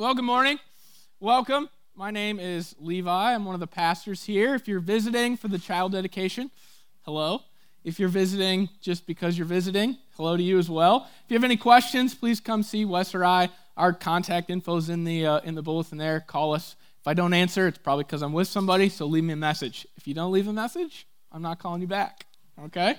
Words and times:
Well, 0.00 0.14
good 0.14 0.24
morning. 0.24 0.58
Welcome. 1.20 1.68
My 1.94 2.10
name 2.10 2.40
is 2.40 2.74
Levi. 2.80 3.34
I'm 3.34 3.44
one 3.44 3.52
of 3.52 3.60
the 3.60 3.66
pastors 3.66 4.24
here. 4.24 4.54
If 4.54 4.66
you're 4.66 4.80
visiting 4.80 5.36
for 5.36 5.48
the 5.48 5.58
child 5.58 5.92
dedication, 5.92 6.50
hello. 7.02 7.42
If 7.84 8.00
you're 8.00 8.08
visiting 8.08 8.70
just 8.80 9.06
because 9.06 9.36
you're 9.36 9.46
visiting, 9.46 9.98
hello 10.16 10.38
to 10.38 10.42
you 10.42 10.58
as 10.58 10.70
well. 10.70 11.06
If 11.26 11.30
you 11.30 11.34
have 11.34 11.44
any 11.44 11.58
questions, 11.58 12.14
please 12.14 12.40
come 12.40 12.62
see 12.62 12.86
Wes 12.86 13.14
or 13.14 13.26
I. 13.26 13.50
Our 13.76 13.92
contact 13.92 14.48
info's 14.48 14.88
in 14.88 15.04
the 15.04 15.26
uh, 15.26 15.40
in 15.40 15.54
the 15.54 15.60
bulletin 15.60 15.98
there. 15.98 16.20
Call 16.20 16.54
us. 16.54 16.76
If 16.98 17.06
I 17.06 17.12
don't 17.12 17.34
answer, 17.34 17.66
it's 17.66 17.76
probably 17.76 18.04
because 18.04 18.22
I'm 18.22 18.32
with 18.32 18.48
somebody. 18.48 18.88
So 18.88 19.04
leave 19.04 19.24
me 19.24 19.34
a 19.34 19.36
message. 19.36 19.86
If 19.98 20.08
you 20.08 20.14
don't 20.14 20.32
leave 20.32 20.48
a 20.48 20.52
message, 20.54 21.06
I'm 21.30 21.42
not 21.42 21.58
calling 21.58 21.82
you 21.82 21.88
back. 21.88 22.24
Okay? 22.58 22.94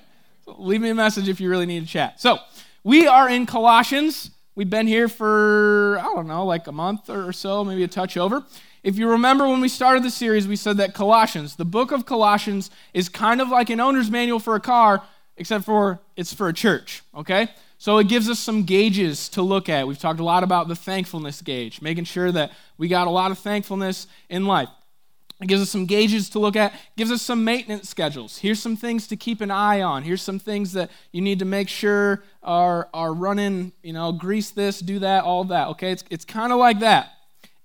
So 0.45 0.55
leave 0.59 0.81
me 0.81 0.89
a 0.89 0.95
message 0.95 1.27
if 1.27 1.41
you 1.41 1.49
really 1.49 1.65
need 1.65 1.79
to 1.79 1.89
chat. 1.89 2.21
So 2.21 2.37
we 2.83 3.07
are 3.07 3.27
in 3.27 3.47
Colossians. 3.47 4.29
We've 4.53 4.69
been 4.69 4.87
here 4.87 5.07
for, 5.07 5.97
I 5.99 6.03
don't 6.03 6.27
know, 6.27 6.45
like 6.45 6.67
a 6.67 6.73
month 6.73 7.09
or 7.09 7.31
so, 7.31 7.63
maybe 7.63 7.83
a 7.83 7.87
touch 7.87 8.17
over. 8.17 8.43
If 8.83 8.97
you 8.97 9.07
remember 9.09 9.47
when 9.47 9.61
we 9.61 9.69
started 9.69 10.03
the 10.03 10.09
series, 10.09 10.47
we 10.47 10.57
said 10.57 10.77
that 10.77 10.93
Colossians, 10.93 11.55
the 11.55 11.65
book 11.65 11.91
of 11.91 12.05
Colossians, 12.05 12.69
is 12.93 13.07
kind 13.07 13.39
of 13.39 13.47
like 13.47 13.69
an 13.69 13.79
owner's 13.79 14.11
manual 14.11 14.39
for 14.39 14.55
a 14.55 14.59
car, 14.59 15.03
except 15.37 15.63
for 15.63 16.01
it's 16.17 16.33
for 16.33 16.49
a 16.49 16.53
church, 16.53 17.01
okay? 17.15 17.47
So 17.77 17.97
it 17.99 18.09
gives 18.09 18.29
us 18.29 18.39
some 18.39 18.63
gauges 18.63 19.29
to 19.29 19.41
look 19.41 19.69
at. 19.69 19.87
We've 19.87 19.97
talked 19.97 20.19
a 20.19 20.23
lot 20.23 20.43
about 20.43 20.67
the 20.67 20.75
thankfulness 20.75 21.41
gauge, 21.41 21.81
making 21.81 22.03
sure 22.03 22.31
that 22.31 22.51
we 22.77 22.89
got 22.89 23.07
a 23.07 23.11
lot 23.11 23.31
of 23.31 23.39
thankfulness 23.39 24.07
in 24.29 24.45
life. 24.45 24.69
It 25.41 25.47
gives 25.47 25.61
us 25.61 25.71
some 25.71 25.87
gauges 25.87 26.29
to 26.29 26.39
look 26.39 26.55
at, 26.55 26.73
gives 26.95 27.11
us 27.11 27.21
some 27.21 27.43
maintenance 27.43 27.89
schedules. 27.89 28.37
Here's 28.37 28.61
some 28.61 28.75
things 28.75 29.07
to 29.07 29.15
keep 29.15 29.41
an 29.41 29.49
eye 29.49 29.81
on. 29.81 30.03
Here's 30.03 30.21
some 30.21 30.37
things 30.37 30.73
that 30.73 30.91
you 31.11 31.21
need 31.21 31.39
to 31.39 31.45
make 31.45 31.67
sure 31.67 32.23
are, 32.43 32.89
are 32.93 33.11
running, 33.11 33.71
you 33.81 33.91
know, 33.91 34.11
grease 34.11 34.51
this, 34.51 34.79
do 34.79 34.99
that, 34.99 35.23
all 35.23 35.43
that. 35.45 35.69
Okay, 35.69 35.91
it's, 35.91 36.03
it's 36.11 36.25
kind 36.25 36.53
of 36.53 36.59
like 36.59 36.79
that. 36.81 37.09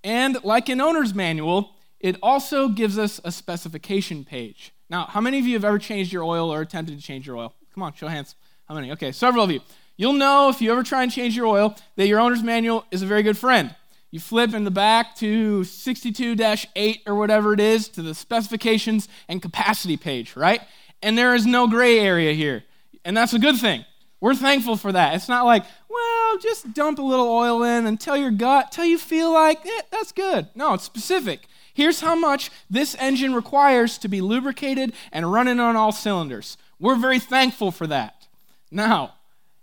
And 0.03 0.43
like 0.43 0.69
an 0.69 0.81
owner's 0.81 1.13
manual, 1.13 1.75
it 1.99 2.17
also 2.23 2.67
gives 2.67 2.97
us 2.97 3.21
a 3.23 3.31
specification 3.31 4.25
page. 4.25 4.73
Now, 4.89 5.05
how 5.05 5.21
many 5.21 5.37
of 5.37 5.45
you 5.45 5.53
have 5.53 5.65
ever 5.65 5.77
changed 5.77 6.11
your 6.11 6.23
oil 6.23 6.51
or 6.51 6.61
attempted 6.61 6.97
to 6.97 7.03
change 7.03 7.27
your 7.27 7.37
oil? 7.37 7.53
Come 7.75 7.83
on, 7.83 7.93
show 7.93 8.07
hands. 8.07 8.35
How 8.67 8.73
many? 8.73 8.91
Okay, 8.93 9.11
several 9.11 9.43
of 9.43 9.51
you. 9.51 9.59
You'll 9.97 10.13
know 10.13 10.49
if 10.49 10.61
you 10.61 10.71
ever 10.71 10.81
try 10.83 11.03
and 11.03 11.11
change 11.11 11.35
your 11.35 11.45
oil 11.45 11.75
that 11.95 12.07
your 12.07 12.19
owner's 12.19 12.41
manual 12.41 12.85
is 12.89 13.03
a 13.03 13.05
very 13.05 13.21
good 13.21 13.37
friend. 13.37 13.75
You 14.17 14.21
flip 14.21 14.55
in 14.55 14.63
the 14.63 14.71
back 14.71 15.15
to 15.17 15.63
62 15.63 16.35
8 16.75 17.01
or 17.05 17.13
whatever 17.13 17.53
it 17.53 17.59
is 17.59 17.87
to 17.89 18.01
the 18.01 18.15
specifications 18.15 19.07
and 19.29 19.43
capacity 19.43 19.95
page, 19.95 20.35
right? 20.35 20.59
And 21.03 21.15
there 21.15 21.35
is 21.35 21.45
no 21.45 21.67
gray 21.67 21.99
area 21.99 22.33
here. 22.33 22.63
And 23.05 23.15
that's 23.15 23.33
a 23.33 23.37
good 23.37 23.57
thing. 23.57 23.85
We're 24.19 24.33
thankful 24.33 24.75
for 24.75 24.91
that. 24.91 25.13
It's 25.13 25.29
not 25.29 25.45
like, 25.45 25.65
well, 25.87 26.37
just 26.39 26.73
dump 26.73 26.97
a 26.97 27.03
little 27.03 27.29
oil 27.29 27.61
in 27.61 27.85
and 27.85 27.99
tell 27.99 28.17
your 28.17 28.31
gut, 28.31 28.71
till 28.71 28.85
you 28.85 28.97
feel 28.97 29.31
like, 29.31 29.63
eh, 29.63 29.81
that's 29.91 30.13
good. 30.13 30.47
No, 30.55 30.73
it's 30.73 30.83
specific. 30.83 31.41
Here's 31.71 32.01
how 32.01 32.15
much 32.15 32.49
this 32.71 32.95
engine 32.95 33.35
requires 33.35 33.99
to 33.99 34.07
be 34.07 34.21
lubricated 34.21 34.93
and 35.11 35.31
running 35.31 35.59
on 35.59 35.75
all 35.75 35.91
cylinders. 35.91 36.57
We're 36.79 36.95
very 36.95 37.19
thankful 37.19 37.69
for 37.69 37.85
that. 37.85 38.25
Now, 38.71 39.13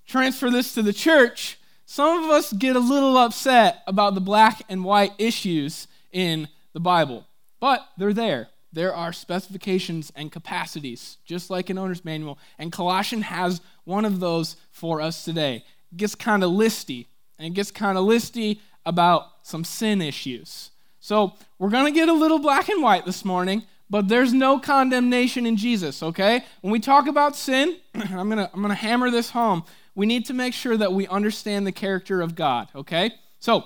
transfer 0.07 0.49
this 0.49 0.75
to 0.75 0.83
the 0.83 0.93
church 0.93 1.59
some 1.87 2.25
of 2.25 2.31
us 2.31 2.53
get 2.53 2.77
a 2.77 2.81
little 2.81 3.17
upset 3.17 3.83
about 3.87 4.15
the 4.15 4.21
black 4.21 4.63
and 4.69 4.85
white 4.85 5.13
issues 5.19 5.87
in 6.13 6.49
the 6.73 6.81
Bible, 6.81 7.27
but 7.61 7.87
they're 7.99 8.13
there. 8.13 8.49
There 8.73 8.95
are 8.95 9.13
specifications 9.13 10.11
and 10.17 10.33
capacities, 10.33 11.19
just 11.25 11.51
like 11.51 11.71
an 11.71 11.79
owner's 11.79 12.05
manual. 12.05 12.39
And 12.59 12.73
Colossians 12.73 13.25
has 13.27 13.61
one 13.85 14.05
of 14.05 14.19
those 14.19 14.57
for 14.73 15.01
us 15.01 15.25
today. 15.25 15.65
It 15.93 15.97
gets 15.97 16.15
kind 16.15 16.43
of 16.43 16.51
listy, 16.51 17.07
and 17.39 17.47
it 17.47 17.55
gets 17.55 17.71
kind 17.71 17.97
of 17.97 18.05
listy 18.05 18.59
about 18.85 19.27
some 19.43 19.63
sin 19.63 20.03
issues. 20.03 20.71
So 20.99 21.35
we're 21.59 21.71
going 21.71 21.85
to 21.85 21.93
get 21.93 22.09
a 22.09 22.13
little 22.13 22.39
black 22.39 22.69
and 22.69 22.83
white 22.83 23.05
this 23.05 23.25
morning, 23.25 23.65
but 23.91 24.09
there's 24.09 24.33
no 24.33 24.59
condemnation 24.59 25.47
in 25.47 25.57
Jesus, 25.57 26.03
okay? 26.03 26.45
When 26.63 26.73
we 26.73 26.81
talk 26.81 27.07
about 27.07 27.37
sin, 27.37 27.77
I'm 27.95 28.29
going 28.29 28.39
to 28.39 28.51
I'm 28.53 28.61
going 28.61 28.71
to 28.71 28.75
hammer 28.75 29.11
this 29.11 29.31
home 29.31 29.65
we 29.95 30.07
need 30.07 30.27
to 30.27 30.35
make 30.35 30.55
sure 30.55 30.77
that 30.77 30.93
we 30.93 31.07
understand 31.07 31.67
the 31.67 31.73
character 31.73 32.21
of 32.21 32.35
God, 32.35 32.69
okay? 32.75 33.13
So, 33.39 33.65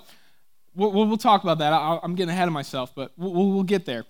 we'll, 0.74 0.92
we'll 0.92 1.16
talk 1.16 1.42
about 1.42 1.58
that. 1.58 1.72
I, 1.72 2.00
am 2.02 2.14
getting 2.14 2.32
ahead 2.32 2.48
of 2.48 2.54
myself, 2.54 2.94
but 2.94 3.12
we'll, 3.16 3.52
we'll 3.52 3.62
get 3.62 3.86
there. 3.86 4.04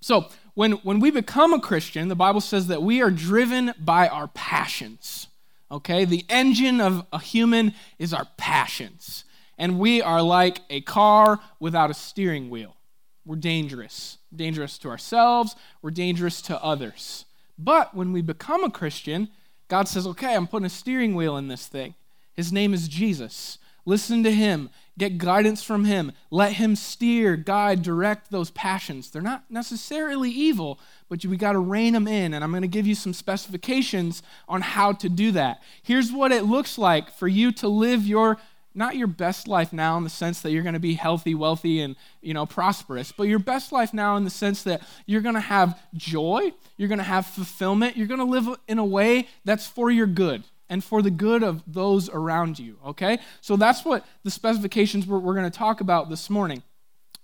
So, 0.00 0.28
when, 0.54 0.72
when 0.72 1.00
we 1.00 1.10
become 1.10 1.52
a 1.52 1.60
Christian, 1.60 2.08
the 2.08 2.16
Bible 2.16 2.40
says 2.40 2.68
that 2.68 2.82
we 2.82 3.02
are 3.02 3.10
driven 3.10 3.74
by 3.78 4.08
our 4.08 4.28
passions, 4.28 5.28
okay? 5.70 6.04
The 6.04 6.24
engine 6.28 6.80
of 6.80 7.06
a 7.12 7.18
human 7.18 7.74
is 7.98 8.12
our 8.14 8.26
passions. 8.36 9.24
And 9.56 9.80
we 9.80 10.00
are 10.00 10.22
like 10.22 10.60
a 10.70 10.80
car 10.82 11.40
without 11.58 11.90
a 11.90 11.94
steering 11.94 12.48
wheel. 12.48 12.76
We're 13.24 13.36
dangerous. 13.36 14.18
Dangerous 14.34 14.78
to 14.78 14.88
ourselves, 14.88 15.56
we're 15.82 15.90
dangerous 15.90 16.40
to 16.42 16.62
others. 16.62 17.24
But 17.58 17.94
when 17.94 18.12
we 18.12 18.22
become 18.22 18.62
a 18.62 18.70
Christian, 18.70 19.28
God 19.68 19.86
says, 19.86 20.06
okay, 20.06 20.34
I'm 20.34 20.46
putting 20.46 20.66
a 20.66 20.70
steering 20.70 21.14
wheel 21.14 21.36
in 21.36 21.48
this 21.48 21.66
thing. 21.66 21.94
His 22.34 22.52
name 22.52 22.72
is 22.74 22.88
Jesus. 22.88 23.58
Listen 23.84 24.22
to 24.22 24.30
him. 24.30 24.70
Get 24.98 25.16
guidance 25.16 25.62
from 25.62 25.84
him. 25.84 26.12
Let 26.30 26.52
him 26.52 26.76
steer, 26.76 27.36
guide, 27.36 27.82
direct 27.82 28.30
those 28.30 28.50
passions. 28.50 29.10
They're 29.10 29.22
not 29.22 29.44
necessarily 29.48 30.30
evil, 30.30 30.78
but 31.08 31.24
we 31.24 31.36
got 31.36 31.52
to 31.52 31.58
rein 31.58 31.94
them 31.94 32.06
in. 32.06 32.34
And 32.34 32.44
I'm 32.44 32.50
going 32.50 32.62
to 32.62 32.68
give 32.68 32.86
you 32.86 32.94
some 32.94 33.14
specifications 33.14 34.22
on 34.48 34.60
how 34.60 34.92
to 34.92 35.08
do 35.08 35.32
that. 35.32 35.62
Here's 35.82 36.12
what 36.12 36.32
it 36.32 36.44
looks 36.44 36.76
like 36.76 37.10
for 37.10 37.28
you 37.28 37.52
to 37.52 37.68
live 37.68 38.06
your 38.06 38.38
not 38.74 38.96
your 38.96 39.06
best 39.06 39.48
life 39.48 39.72
now 39.72 39.96
in 39.96 40.04
the 40.04 40.10
sense 40.10 40.40
that 40.42 40.50
you're 40.50 40.62
going 40.62 40.74
to 40.74 40.80
be 40.80 40.94
healthy, 40.94 41.34
wealthy, 41.34 41.80
and 41.80 41.96
you 42.20 42.34
know 42.34 42.46
prosperous, 42.46 43.12
but 43.12 43.24
your 43.24 43.38
best 43.38 43.72
life 43.72 43.92
now 43.92 44.16
in 44.16 44.24
the 44.24 44.30
sense 44.30 44.62
that 44.62 44.82
you're 45.06 45.20
going 45.20 45.34
to 45.34 45.40
have 45.40 45.80
joy, 45.94 46.52
you're 46.76 46.88
going 46.88 46.98
to 46.98 47.04
have 47.04 47.26
fulfillment, 47.26 47.96
you're 47.96 48.06
going 48.06 48.20
to 48.20 48.24
live 48.24 48.48
in 48.68 48.78
a 48.78 48.84
way 48.84 49.26
that's 49.44 49.66
for 49.66 49.90
your 49.90 50.06
good 50.06 50.44
and 50.68 50.84
for 50.84 51.02
the 51.02 51.10
good 51.10 51.42
of 51.42 51.62
those 51.66 52.08
around 52.10 52.58
you. 52.58 52.76
Okay, 52.86 53.18
so 53.40 53.56
that's 53.56 53.84
what 53.84 54.06
the 54.22 54.30
specifications 54.30 55.06
we're, 55.06 55.18
we're 55.18 55.34
going 55.34 55.50
to 55.50 55.58
talk 55.58 55.80
about 55.80 56.10
this 56.10 56.28
morning. 56.28 56.62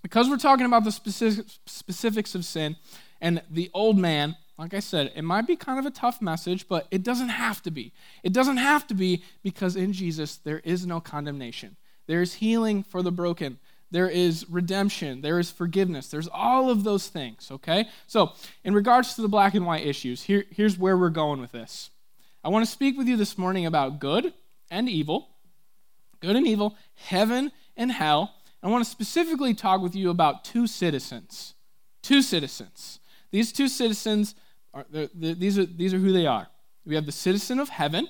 Because 0.03 0.29
we're 0.29 0.37
talking 0.37 0.67
about 0.67 0.85
the 0.85 0.93
specific, 0.93 1.47
specifics 1.67 2.35
of 2.35 2.45
sin 2.45 2.77
and 3.21 3.43
the 3.51 3.71
old 3.73 3.97
man, 3.97 4.37
like 4.59 4.73
I 4.73 4.81
said, 4.81 5.13
it 5.17 5.23
might 5.23 5.47
be 5.47 5.57
kind 5.57 5.79
of 5.79 5.87
a 5.87 5.91
tough 5.91 6.23
message, 6.23 6.69
but 6.69 6.87
it 6.91 7.03
doesn't 7.03 7.31
have 7.31 7.61
to 7.63 7.71
be. 7.71 7.93
It 8.23 8.33
doesn't 8.33 8.59
have 8.59 8.87
to 8.87 8.95
be 8.95 9.25
because 9.43 9.75
in 9.75 9.93
Jesus 9.93 10.37
there 10.37 10.61
is 10.61 10.87
no 10.87 11.01
condemnation. 11.01 11.77
There 12.07 12.23
is 12.23 12.35
healing 12.35 12.83
for 12.83 13.03
the 13.03 13.11
broken. 13.11 13.59
There 13.91 14.09
is 14.09 14.49
redemption. 14.49 15.23
There 15.23 15.39
is 15.39 15.51
forgiveness. 15.51 16.09
There's 16.09 16.29
all 16.29 16.71
of 16.71 16.85
those 16.85 17.09
things, 17.09 17.49
okay? 17.51 17.89
So, 18.07 18.33
in 18.65 18.75
regards 18.75 19.15
to 19.15 19.23
the 19.23 19.29
black 19.29 19.55
and 19.55 19.67
white 19.67 19.87
issues, 19.87 20.23
here, 20.23 20.45
here's 20.51 20.79
where 20.79 20.97
we're 20.97 21.11
going 21.11 21.41
with 21.41 21.53
this. 21.53 21.91
I 22.43 22.49
want 22.49 22.65
to 22.65 22.71
speak 22.71 22.97
with 22.99 23.09
you 23.09 23.17
this 23.17 23.39
morning 23.39 23.67
about 23.67 24.01
good 24.01 24.35
and 24.71 24.89
evil, 24.89 25.29
good 26.21 26.37
and 26.37 26.47
evil, 26.47 26.77
heaven 26.95 27.53
and 27.77 27.91
hell. 27.91 28.35
I 28.63 28.69
want 28.69 28.85
to 28.85 28.91
specifically 28.91 29.55
talk 29.55 29.81
with 29.81 29.95
you 29.95 30.11
about 30.11 30.45
two 30.45 30.67
citizens. 30.67 31.55
Two 32.03 32.23
citizens. 32.23 32.99
These 33.31 33.53
two 33.53 33.69
citizens 33.69 34.35
are, 34.75 34.85
they're, 34.91 35.09
they're, 35.15 35.35
these, 35.35 35.59
are, 35.59 35.65
these 35.65 35.95
are 35.95 35.99
who 35.99 36.13
they 36.13 36.27
are. 36.27 36.49
We 36.85 36.95
have 36.97 37.07
the 37.07 37.13
citizen 37.13 37.59
of 37.59 37.71
heaven, 37.71 38.09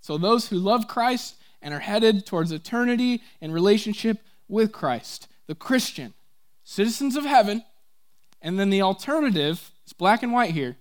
so 0.00 0.18
those 0.18 0.48
who 0.48 0.56
love 0.56 0.86
Christ 0.86 1.36
and 1.60 1.72
are 1.72 1.80
headed 1.80 2.26
towards 2.26 2.52
eternity 2.52 3.22
in 3.40 3.52
relationship 3.52 4.18
with 4.48 4.72
Christ. 4.72 5.28
The 5.46 5.54
Christian, 5.54 6.14
citizens 6.64 7.16
of 7.16 7.24
heaven, 7.24 7.64
and 8.40 8.58
then 8.58 8.70
the 8.70 8.82
alternative, 8.82 9.70
it's 9.84 9.92
black 9.92 10.22
and 10.22 10.32
white 10.32 10.50
here, 10.50 10.76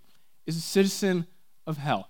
is 0.46 0.58
a 0.58 0.62
citizen 0.62 1.28
of 1.66 1.78
hell. 1.78 2.10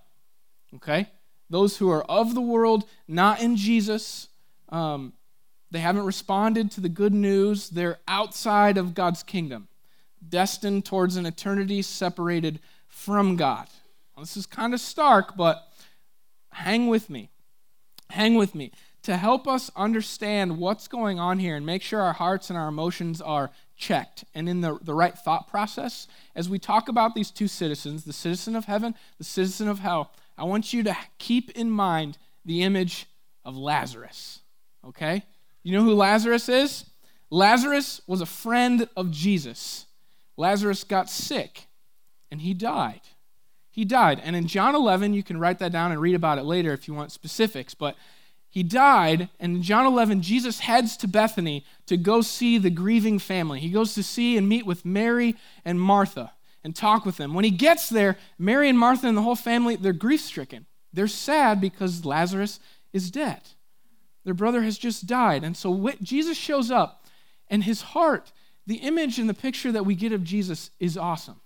Okay? 0.75 1.07
Those 1.49 1.77
who 1.77 1.89
are 1.89 2.03
of 2.03 2.33
the 2.33 2.41
world, 2.41 2.85
not 3.07 3.41
in 3.41 3.57
Jesus, 3.57 4.29
um, 4.69 5.13
they 5.69 5.79
haven't 5.79 6.05
responded 6.05 6.71
to 6.71 6.81
the 6.81 6.89
good 6.89 7.13
news, 7.13 7.69
they're 7.69 7.99
outside 8.07 8.77
of 8.77 8.93
God's 8.93 9.23
kingdom, 9.23 9.67
destined 10.27 10.85
towards 10.85 11.17
an 11.17 11.25
eternity 11.25 11.81
separated 11.81 12.59
from 12.91 13.35
God. 13.35 13.67
This 14.19 14.37
is 14.37 14.45
kind 14.45 14.73
of 14.73 14.79
stark, 14.79 15.35
but 15.35 15.67
hang 16.51 16.87
with 16.87 17.09
me. 17.09 17.31
Hang 18.11 18.35
with 18.35 18.53
me. 18.53 18.71
To 19.03 19.17
help 19.17 19.47
us 19.47 19.71
understand 19.75 20.59
what's 20.59 20.87
going 20.87 21.19
on 21.19 21.39
here 21.39 21.55
and 21.55 21.65
make 21.65 21.81
sure 21.81 22.01
our 22.01 22.13
hearts 22.13 22.51
and 22.51 22.59
our 22.59 22.67
emotions 22.67 23.19
are 23.19 23.49
checked 23.75 24.25
and 24.35 24.47
in 24.47 24.61
the, 24.61 24.77
the 24.83 24.93
right 24.93 25.17
thought 25.17 25.47
process, 25.47 26.07
as 26.35 26.47
we 26.47 26.59
talk 26.59 26.87
about 26.87 27.15
these 27.15 27.31
two 27.31 27.47
citizens, 27.47 28.03
the 28.03 28.13
citizen 28.13 28.55
of 28.55 28.65
heaven, 28.65 28.93
the 29.17 29.23
citizen 29.23 29.67
of 29.67 29.79
hell, 29.79 30.11
I 30.37 30.43
want 30.43 30.71
you 30.71 30.83
to 30.83 30.95
keep 31.17 31.49
in 31.51 31.71
mind 31.71 32.19
the 32.45 32.61
image 32.61 33.07
of 33.43 33.57
Lazarus. 33.57 34.41
Okay? 34.85 35.23
You 35.63 35.75
know 35.75 35.83
who 35.83 35.95
Lazarus 35.95 36.47
is? 36.47 36.85
Lazarus 37.31 38.01
was 38.05 38.21
a 38.21 38.27
friend 38.27 38.87
of 38.95 39.09
Jesus. 39.09 39.87
Lazarus 40.37 40.83
got 40.83 41.09
sick 41.09 41.65
and 42.31 42.41
he 42.41 42.53
died. 42.53 43.01
He 43.69 43.85
died. 43.85 44.21
And 44.23 44.35
in 44.35 44.47
John 44.47 44.75
11, 44.75 45.13
you 45.13 45.23
can 45.23 45.39
write 45.39 45.59
that 45.59 45.71
down 45.71 45.91
and 45.91 46.01
read 46.01 46.15
about 46.15 46.37
it 46.37 46.43
later 46.43 46.73
if 46.73 46.87
you 46.87 46.93
want 46.93 47.11
specifics, 47.11 47.73
but 47.73 47.95
he 48.49 48.63
died, 48.63 49.29
and 49.39 49.57
in 49.57 49.63
John 49.63 49.85
11, 49.85 50.21
Jesus 50.21 50.59
heads 50.59 50.97
to 50.97 51.07
Bethany 51.07 51.63
to 51.85 51.95
go 51.95 52.21
see 52.21 52.57
the 52.57 52.69
grieving 52.69 53.17
family. 53.17 53.61
He 53.61 53.69
goes 53.69 53.93
to 53.95 54.03
see 54.03 54.35
and 54.35 54.49
meet 54.49 54.65
with 54.65 54.83
Mary 54.83 55.37
and 55.63 55.79
Martha 55.79 56.33
and 56.61 56.75
talk 56.75 57.05
with 57.05 57.15
them. 57.15 57.33
When 57.33 57.45
he 57.45 57.51
gets 57.51 57.87
there, 57.87 58.17
Mary 58.37 58.67
and 58.67 58.77
Martha 58.77 59.07
and 59.07 59.17
the 59.17 59.21
whole 59.21 59.37
family, 59.37 59.77
they're 59.77 59.93
grief 59.93 60.19
stricken. 60.19 60.65
They're 60.93 61.07
sad 61.07 61.61
because 61.61 62.03
Lazarus 62.03 62.59
is 62.91 63.09
dead. 63.09 63.41
Their 64.25 64.33
brother 64.33 64.63
has 64.63 64.77
just 64.77 65.07
died. 65.07 65.45
And 65.45 65.55
so 65.55 65.91
Jesus 66.01 66.37
shows 66.37 66.69
up, 66.69 67.05
and 67.47 67.63
his 67.63 67.81
heart, 67.81 68.31
the 68.67 68.75
image 68.75 69.17
and 69.17 69.29
the 69.29 69.33
picture 69.33 69.71
that 69.71 69.85
we 69.85 69.95
get 69.95 70.11
of 70.11 70.23
Jesus 70.23 70.71
is 70.79 70.97
awesome. 70.97 71.40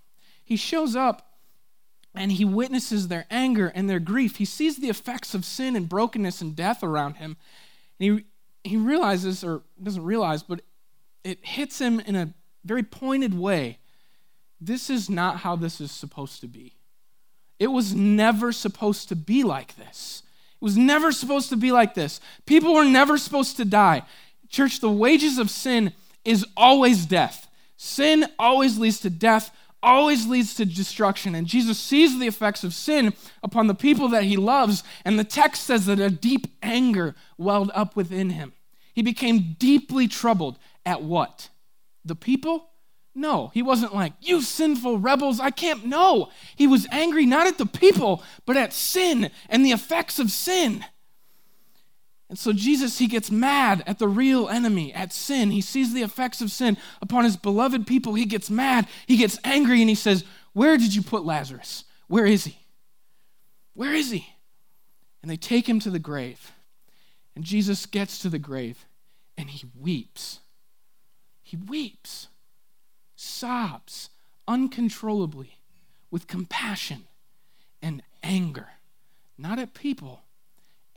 He 0.45 0.55
shows 0.55 0.95
up 0.95 1.33
and 2.13 2.31
he 2.31 2.45
witnesses 2.45 3.07
their 3.07 3.25
anger 3.29 3.71
and 3.75 3.89
their 3.89 3.99
grief. 3.99 4.37
He 4.37 4.45
sees 4.45 4.77
the 4.77 4.89
effects 4.89 5.33
of 5.33 5.43
sin 5.43 5.75
and 5.75 5.89
brokenness 5.89 6.39
and 6.39 6.55
death 6.55 6.83
around 6.83 7.15
him. 7.15 7.35
And 7.99 8.23
he, 8.63 8.69
he 8.69 8.77
realizes, 8.77 9.43
or 9.43 9.63
doesn't 9.81 10.03
realize, 10.03 10.43
but 10.43 10.61
it 11.23 11.39
hits 11.41 11.79
him 11.79 11.99
in 11.99 12.15
a 12.15 12.33
very 12.63 12.83
pointed 12.83 13.37
way. 13.37 13.79
This 14.61 14.89
is 14.89 15.09
not 15.09 15.37
how 15.37 15.55
this 15.55 15.81
is 15.81 15.91
supposed 15.91 16.39
to 16.41 16.47
be. 16.47 16.75
It 17.59 17.67
was 17.67 17.93
never 17.93 18.51
supposed 18.51 19.09
to 19.09 19.15
be 19.15 19.43
like 19.43 19.75
this. 19.75 20.23
It 20.61 20.63
was 20.63 20.77
never 20.77 21.11
supposed 21.11 21.49
to 21.49 21.57
be 21.57 21.71
like 21.71 21.95
this. 21.95 22.21
People 22.45 22.73
were 22.73 22.85
never 22.85 23.17
supposed 23.17 23.57
to 23.57 23.65
die. 23.65 24.03
Church, 24.49 24.79
the 24.79 24.89
wages 24.89 25.37
of 25.37 25.49
sin 25.49 25.93
is 26.23 26.45
always 26.55 27.05
death. 27.05 27.47
Sin 27.77 28.25
always 28.39 28.77
leads 28.77 28.99
to 29.01 29.09
death 29.09 29.54
always 29.85 30.27
leads 30.27 30.55
to 30.55 30.65
destruction. 30.65 31.35
And 31.35 31.47
Jesus 31.47 31.79
sees 31.79 32.19
the 32.19 32.27
effects 32.27 32.63
of 32.63 32.73
sin 32.73 33.13
upon 33.43 33.67
the 33.67 33.75
people 33.75 34.09
that 34.09 34.23
he 34.23 34.35
loves. 34.35 34.83
And 35.05 35.17
the 35.17 35.23
text 35.23 35.63
says 35.63 35.85
that 35.85 35.99
a 35.99 36.09
deep 36.09 36.47
anger 36.61 37.15
welled 37.37 37.71
up 37.73 37.95
within 37.95 38.31
him. 38.31 38.53
He 38.93 39.01
became 39.01 39.55
deeply 39.59 40.07
troubled 40.07 40.57
at 40.85 41.03
what? 41.03 41.49
The 42.03 42.15
people? 42.15 42.69
No, 43.13 43.49
he 43.53 43.61
wasn't 43.61 43.95
like, 43.95 44.11
you 44.19 44.41
sinful 44.41 44.99
rebels, 44.99 45.39
I 45.39 45.49
can't. 45.49 45.85
No, 45.85 46.29
he 46.57 46.67
was 46.67 46.85
angry 46.91 47.25
not 47.25 47.47
at 47.47 47.57
the 47.57 47.65
people, 47.65 48.21
but 48.45 48.57
at 48.57 48.73
sin 48.73 49.31
and 49.47 49.65
the 49.65 49.71
effects 49.71 50.19
of 50.19 50.31
sin. 50.31 50.83
And 52.29 52.39
so 52.39 52.53
Jesus, 52.53 52.97
he 52.97 53.07
gets 53.07 53.29
mad 53.29 53.83
at 53.85 53.99
the 53.99 54.07
real 54.07 54.49
enemy, 54.49 54.93
at 54.93 55.13
sin. 55.13 55.51
He 55.51 55.61
sees 55.61 55.93
the 55.93 56.01
effects 56.01 56.41
of 56.41 56.51
sin 56.51 56.77
upon 57.01 57.23
his 57.23 57.37
beloved 57.37 57.85
people. 57.85 58.15
He 58.15 58.25
gets 58.25 58.49
mad, 58.49 58.87
he 59.05 59.17
gets 59.17 59.37
angry, 59.43 59.81
and 59.81 59.89
he 59.89 59.95
says, 59.95 60.23
Where 60.53 60.77
did 60.77 60.95
you 60.95 61.03
put 61.03 61.23
Lazarus? 61.23 61.83
Where 62.07 62.25
is 62.25 62.45
he? 62.45 62.57
Where 63.73 63.93
is 63.93 64.09
he? 64.09 64.27
And 65.21 65.29
they 65.29 65.37
take 65.37 65.67
him 65.67 65.79
to 65.81 65.89
the 65.89 65.99
grave. 65.99 66.51
And 67.35 67.43
Jesus 67.43 67.85
gets 67.85 68.19
to 68.19 68.29
the 68.29 68.39
grave 68.39 68.85
and 69.37 69.49
he 69.49 69.67
weeps. 69.79 70.39
He 71.43 71.57
weeps, 71.57 72.27
sobs 73.15 74.09
uncontrollably 74.47 75.59
with 76.09 76.27
compassion 76.27 77.05
and 77.81 78.01
anger, 78.23 78.67
not 79.37 79.59
at 79.59 79.73
people, 79.73 80.21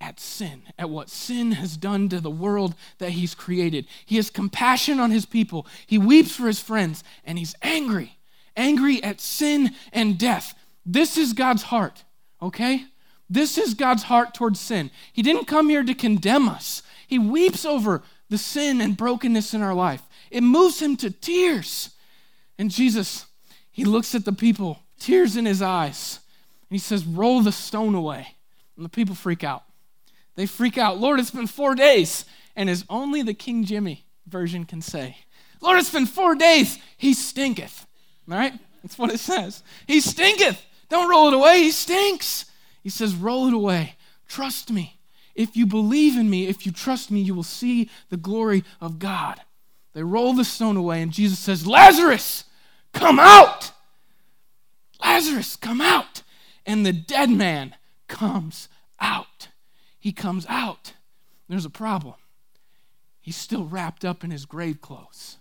at 0.00 0.20
sin, 0.20 0.62
at 0.78 0.90
what 0.90 1.10
sin 1.10 1.52
has 1.52 1.76
done 1.76 2.08
to 2.08 2.20
the 2.20 2.30
world 2.30 2.74
that 2.98 3.10
he's 3.10 3.34
created. 3.34 3.86
He 4.06 4.16
has 4.16 4.30
compassion 4.30 5.00
on 5.00 5.10
his 5.10 5.26
people. 5.26 5.66
He 5.86 5.98
weeps 5.98 6.34
for 6.34 6.46
his 6.46 6.60
friends, 6.60 7.02
and 7.24 7.38
he's 7.38 7.54
angry, 7.62 8.18
angry 8.56 9.02
at 9.02 9.20
sin 9.20 9.74
and 9.92 10.18
death. 10.18 10.54
This 10.86 11.18
is 11.18 11.32
God's 11.32 11.64
heart, 11.64 12.04
okay? 12.40 12.84
This 13.28 13.58
is 13.58 13.74
God's 13.74 14.04
heart 14.04 14.34
towards 14.34 14.60
sin. 14.60 14.90
He 15.12 15.22
didn't 15.22 15.46
come 15.46 15.68
here 15.68 15.82
to 15.82 15.94
condemn 15.94 16.48
us, 16.48 16.82
He 17.06 17.18
weeps 17.18 17.64
over 17.64 18.02
the 18.28 18.38
sin 18.38 18.80
and 18.80 18.96
brokenness 18.96 19.54
in 19.54 19.62
our 19.62 19.74
life. 19.74 20.02
It 20.30 20.42
moves 20.42 20.80
him 20.80 20.96
to 20.98 21.10
tears. 21.10 21.90
And 22.58 22.70
Jesus, 22.70 23.26
he 23.70 23.84
looks 23.84 24.14
at 24.14 24.24
the 24.24 24.32
people, 24.32 24.80
tears 24.98 25.36
in 25.36 25.46
his 25.46 25.62
eyes, 25.62 26.20
and 26.68 26.74
he 26.74 26.78
says, 26.78 27.06
Roll 27.06 27.40
the 27.40 27.52
stone 27.52 27.94
away. 27.94 28.34
And 28.76 28.84
the 28.84 28.90
people 28.90 29.14
freak 29.14 29.42
out. 29.42 29.64
They 30.38 30.46
freak 30.46 30.78
out. 30.78 31.00
Lord, 31.00 31.18
it's 31.18 31.32
been 31.32 31.48
four 31.48 31.74
days. 31.74 32.24
And 32.54 32.70
as 32.70 32.84
only 32.88 33.22
the 33.22 33.34
King 33.34 33.64
Jimmy 33.64 34.06
version 34.24 34.66
can 34.66 34.80
say, 34.80 35.16
Lord, 35.60 35.80
it's 35.80 35.90
been 35.90 36.06
four 36.06 36.36
days. 36.36 36.78
He 36.96 37.12
stinketh. 37.12 37.88
All 38.30 38.38
right? 38.38 38.52
That's 38.80 38.96
what 38.96 39.12
it 39.12 39.18
says. 39.18 39.64
He 39.88 40.00
stinketh. 40.00 40.64
Don't 40.88 41.10
roll 41.10 41.26
it 41.26 41.34
away. 41.34 41.64
He 41.64 41.72
stinks. 41.72 42.44
He 42.84 42.88
says, 42.88 43.16
roll 43.16 43.48
it 43.48 43.52
away. 43.52 43.96
Trust 44.28 44.70
me. 44.70 45.00
If 45.34 45.56
you 45.56 45.66
believe 45.66 46.16
in 46.16 46.30
me, 46.30 46.46
if 46.46 46.64
you 46.64 46.70
trust 46.70 47.10
me, 47.10 47.18
you 47.18 47.34
will 47.34 47.42
see 47.42 47.90
the 48.08 48.16
glory 48.16 48.62
of 48.80 49.00
God. 49.00 49.40
They 49.92 50.04
roll 50.04 50.34
the 50.34 50.44
stone 50.44 50.76
away, 50.76 51.02
and 51.02 51.10
Jesus 51.10 51.40
says, 51.40 51.66
Lazarus, 51.66 52.44
come 52.92 53.18
out. 53.18 53.72
Lazarus, 55.02 55.56
come 55.56 55.80
out. 55.80 56.22
And 56.64 56.86
the 56.86 56.92
dead 56.92 57.28
man 57.28 57.74
comes 58.06 58.68
out 59.00 59.48
he 59.98 60.12
comes 60.12 60.46
out. 60.48 60.94
There's 61.48 61.64
a 61.64 61.70
problem. 61.70 62.14
He's 63.20 63.36
still 63.36 63.64
wrapped 63.64 64.04
up 64.04 64.24
in 64.24 64.30
his 64.30 64.44
grave 64.46 64.80
clothes. 64.80 65.38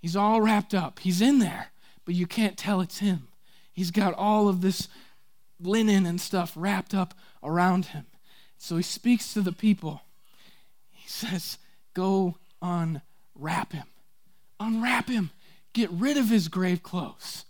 He's 0.00 0.16
all 0.16 0.40
wrapped 0.40 0.74
up. 0.74 1.00
He's 1.00 1.20
in 1.20 1.38
there, 1.38 1.68
but 2.04 2.14
you 2.14 2.26
can't 2.26 2.56
tell 2.56 2.80
it's 2.80 2.98
him. 2.98 3.28
He's 3.72 3.90
got 3.90 4.14
all 4.14 4.48
of 4.48 4.60
this 4.60 4.88
linen 5.60 6.06
and 6.06 6.20
stuff 6.20 6.52
wrapped 6.56 6.94
up 6.94 7.14
around 7.42 7.86
him. 7.86 8.06
So 8.58 8.76
he 8.76 8.82
speaks 8.82 9.32
to 9.32 9.40
the 9.40 9.52
people. 9.52 10.02
He 10.90 11.08
says, 11.08 11.58
Go 11.94 12.36
unwrap 12.60 13.72
him. 13.72 13.86
Unwrap 14.58 15.08
him. 15.08 15.30
Get 15.72 15.90
rid 15.90 16.16
of 16.16 16.28
his 16.28 16.48
grave 16.48 16.82
clothes. 16.82 17.44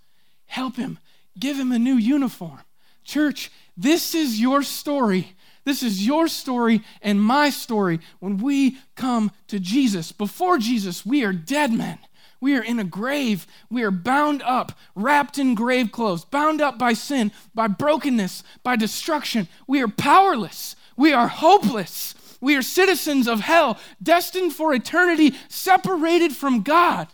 Help 0.46 0.76
him. 0.76 0.98
Give 1.38 1.58
him 1.58 1.72
a 1.72 1.78
new 1.78 1.94
uniform. 1.94 2.60
Church, 3.04 3.50
this 3.76 4.14
is 4.14 4.40
your 4.40 4.62
story 4.62 5.34
this 5.70 5.84
is 5.84 6.04
your 6.04 6.26
story 6.26 6.82
and 7.00 7.22
my 7.22 7.48
story 7.48 8.00
when 8.18 8.38
we 8.38 8.78
come 8.96 9.30
to 9.46 9.60
Jesus. 9.60 10.10
Before 10.10 10.58
Jesus, 10.58 11.06
we 11.06 11.22
are 11.22 11.32
dead 11.32 11.72
men. 11.72 12.00
We 12.40 12.56
are 12.56 12.62
in 12.62 12.80
a 12.80 12.84
grave. 12.84 13.46
We 13.70 13.84
are 13.84 13.92
bound 13.92 14.42
up, 14.42 14.72
wrapped 14.96 15.38
in 15.38 15.54
grave 15.54 15.92
clothes, 15.92 16.24
bound 16.24 16.60
up 16.60 16.76
by 16.76 16.94
sin, 16.94 17.30
by 17.54 17.68
brokenness, 17.68 18.42
by 18.64 18.74
destruction. 18.74 19.46
We 19.68 19.80
are 19.80 19.86
powerless. 19.86 20.74
We 20.96 21.12
are 21.12 21.28
hopeless. 21.28 22.16
We 22.40 22.56
are 22.56 22.62
citizens 22.62 23.28
of 23.28 23.38
hell, 23.38 23.78
destined 24.02 24.54
for 24.54 24.74
eternity, 24.74 25.36
separated 25.48 26.34
from 26.34 26.62
God. 26.62 27.06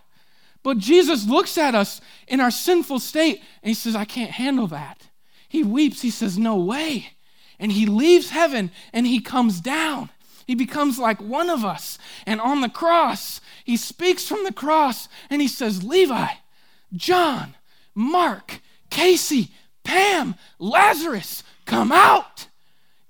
But 0.63 0.79
Jesus 0.79 1.29
looks 1.29 1.59
at 1.59 1.75
us 1.75 2.01
in 2.27 2.41
our 2.41 2.51
sinful 2.51 3.01
state 3.01 3.43
and 3.63 3.69
he 3.69 3.75
says, 3.75 3.95
I 3.95 4.07
can't 4.07 4.31
handle 4.31 4.69
that. 4.69 5.09
He 5.47 5.63
weeps. 5.63 6.01
He 6.01 6.11
says, 6.11 6.39
No 6.39 6.57
way 6.57 7.16
and 7.59 7.73
he 7.73 7.87
leaves 7.87 8.31
heaven 8.31 8.71
and 8.93 9.07
he 9.07 9.21
comes 9.21 9.61
down. 9.61 10.11
He 10.47 10.55
becomes 10.55 10.99
like 10.99 11.21
one 11.21 11.51
of 11.51 11.65
us. 11.65 11.99
And 12.25 12.41
on 12.41 12.61
the 12.61 12.69
cross, 12.69 13.41
he 13.65 13.77
speaks 13.77 14.27
from 14.27 14.45
the 14.45 14.53
cross 14.53 15.09
and 15.29 15.43
he 15.43 15.49
says, 15.49 15.83
Levi, 15.83 16.29
John, 16.95 17.57
Mark, 17.95 18.61
Casey, 18.91 19.51
Pam, 19.83 20.37
Lazarus, 20.59 21.43
come 21.65 21.91
out. 21.91 22.47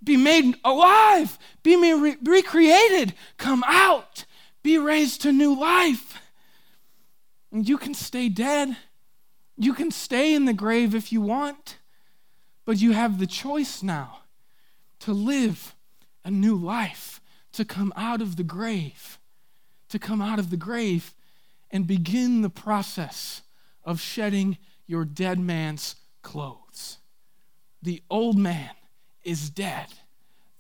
Be 0.03 0.17
made 0.17 0.55
alive. 0.65 1.39
Be 1.63 1.77
re- 1.77 2.17
recreated. 2.23 3.15
Come 3.37 3.65
out. 3.67 4.25
Be 4.63 4.79
raised 4.79 5.23
to 5.23 5.33
new 5.33 5.59
life. 5.59 6.21
And 7.53 7.69
you 7.69 7.77
can 7.77 7.93
stay 7.93 8.29
dead. 8.29 8.77
You 9.59 9.75
can 9.75 9.91
stay 9.91 10.35
in 10.35 10.45
the 10.45 10.53
grave 10.53 10.95
if 10.95 11.13
you 11.13 11.21
want. 11.21 11.79
But 12.65 12.81
you 12.81 12.93
have 12.93 13.19
the 13.19 13.27
choice 13.27 13.83
now 13.83 14.21
to 15.01 15.13
live 15.13 15.75
a 16.25 16.31
new 16.31 16.57
life, 16.57 17.21
to 17.53 17.65
come 17.65 17.93
out 17.97 18.21
of 18.21 18.37
the 18.37 18.43
grave, 18.43 19.19
to 19.89 19.99
come 19.99 20.21
out 20.21 20.39
of 20.39 20.51
the 20.51 20.57
grave 20.57 21.15
and 21.71 21.87
begin 21.87 22.43
the 22.43 22.51
process 22.51 23.43
of 23.85 24.01
shedding 24.01 24.59
your 24.87 25.05
dead 25.05 25.39
man's 25.39 25.97
clothes. 26.23 26.99
The 27.83 28.03
old 28.11 28.37
man 28.37 28.71
is 29.23 29.51
dead, 29.51 29.87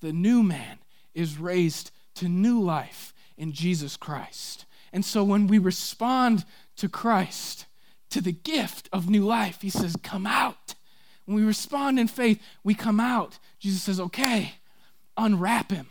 the 0.00 0.12
new 0.12 0.42
man 0.42 0.78
is 1.14 1.38
raised 1.38 1.90
to 2.14 2.28
new 2.28 2.60
life 2.60 3.12
in 3.36 3.52
Jesus 3.52 3.96
Christ. 3.96 4.64
And 4.92 5.04
so 5.04 5.24
when 5.24 5.46
we 5.46 5.58
respond 5.58 6.44
to 6.76 6.88
Christ, 6.88 7.66
to 8.10 8.20
the 8.20 8.32
gift 8.32 8.88
of 8.92 9.10
new 9.10 9.24
life, 9.24 9.62
he 9.62 9.70
says, 9.70 9.96
Come 10.02 10.26
out. 10.26 10.75
When 11.26 11.36
we 11.36 11.44
respond 11.44 11.98
in 11.98 12.08
faith, 12.08 12.40
we 12.64 12.74
come 12.74 12.98
out. 13.00 13.38
Jesus 13.58 13.82
says, 13.82 14.00
okay, 14.00 14.54
unwrap 15.16 15.70
him, 15.70 15.88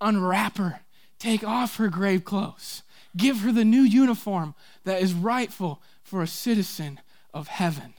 unwrap 0.00 0.58
her, 0.58 0.80
take 1.18 1.42
off 1.42 1.76
her 1.76 1.88
grave 1.88 2.24
clothes, 2.24 2.82
give 3.16 3.40
her 3.40 3.50
the 3.50 3.64
new 3.64 3.80
uniform 3.80 4.54
that 4.84 5.02
is 5.02 5.12
rightful 5.14 5.82
for 6.02 6.22
a 6.22 6.26
citizen 6.26 7.00
of 7.34 7.48
heaven. 7.48 7.94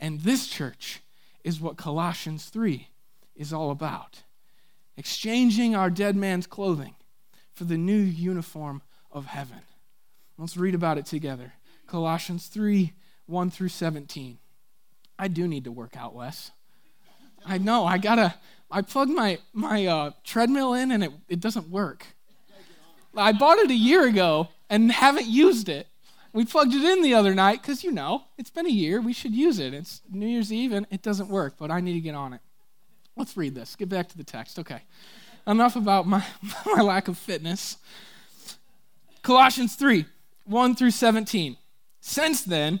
And 0.00 0.20
this 0.20 0.48
church 0.48 1.00
is 1.44 1.60
what 1.60 1.76
Colossians 1.76 2.46
3 2.46 2.88
is 3.34 3.52
all 3.52 3.70
about. 3.70 4.22
exchanging 4.96 5.74
our 5.74 5.90
dead 5.90 6.16
man's 6.16 6.46
clothing 6.46 6.94
for 7.52 7.64
the 7.64 7.78
new 7.78 7.98
uniform 7.98 8.82
of 9.10 9.26
heaven. 9.26 9.62
Let's 10.38 10.56
read 10.56 10.74
about 10.74 10.98
it 10.98 11.06
together. 11.06 11.54
Colossians 11.86 12.46
3 12.46 12.92
1 13.26 13.50
through 13.50 13.68
17. 13.68 14.38
I 15.18 15.28
do 15.28 15.46
need 15.46 15.64
to 15.64 15.72
work 15.72 15.96
out, 15.96 16.14
Wes. 16.14 16.50
I 17.44 17.58
know. 17.58 17.84
I 17.84 17.98
gotta. 17.98 18.34
I 18.70 18.82
plugged 18.82 19.12
my 19.12 19.38
my 19.52 19.86
uh, 19.86 20.10
treadmill 20.24 20.74
in 20.74 20.90
and 20.90 21.04
it, 21.04 21.12
it 21.28 21.40
doesn't 21.40 21.68
work. 21.68 22.06
I 23.14 23.32
bought 23.32 23.58
it 23.58 23.70
a 23.70 23.74
year 23.74 24.06
ago 24.06 24.48
and 24.70 24.90
haven't 24.90 25.26
used 25.26 25.68
it. 25.68 25.86
We 26.32 26.46
plugged 26.46 26.72
it 26.72 26.82
in 26.82 27.02
the 27.02 27.12
other 27.12 27.34
night 27.34 27.60
because 27.60 27.84
you 27.84 27.90
know 27.90 28.24
it's 28.38 28.48
been 28.48 28.66
a 28.66 28.70
year. 28.70 29.00
We 29.02 29.12
should 29.12 29.34
use 29.34 29.58
it. 29.58 29.74
It's 29.74 30.00
New 30.10 30.26
Year's 30.26 30.50
Eve 30.50 30.72
and 30.72 30.86
it 30.90 31.02
doesn't 31.02 31.28
work, 31.28 31.56
but 31.58 31.70
I 31.70 31.80
need 31.80 31.92
to 31.92 32.00
get 32.00 32.14
on 32.14 32.32
it. 32.32 32.40
Let's 33.16 33.36
read 33.36 33.54
this. 33.54 33.76
Get 33.76 33.90
back 33.90 34.08
to 34.08 34.16
the 34.16 34.24
text. 34.24 34.58
Okay. 34.58 34.80
Enough 35.46 35.76
about 35.76 36.06
my, 36.06 36.24
my 36.66 36.80
lack 36.80 37.08
of 37.08 37.18
fitness. 37.18 37.76
Colossians 39.22 39.74
3 39.74 40.06
1 40.44 40.74
through 40.74 40.90
17. 40.90 41.56
Since 42.00 42.44
then, 42.44 42.80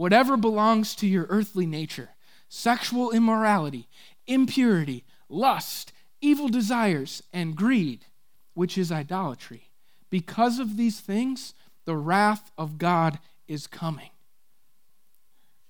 whatever 0.00 0.34
belongs 0.34 0.94
to 0.94 1.06
your 1.06 1.26
earthly 1.28 1.66
nature 1.66 2.08
sexual 2.48 3.10
immorality, 3.10 3.86
impurity, 4.26 5.04
lust, 5.28 5.92
evil 6.22 6.48
desires, 6.48 7.22
and 7.34 7.54
greed, 7.54 8.06
which 8.54 8.78
is 8.78 8.90
idolatry. 8.90 9.68
Because 10.08 10.58
of 10.58 10.78
these 10.78 11.00
things, 11.00 11.52
the 11.84 11.96
wrath 11.96 12.50
of 12.56 12.78
God 12.78 13.18
is 13.46 13.66
coming. 13.66 14.08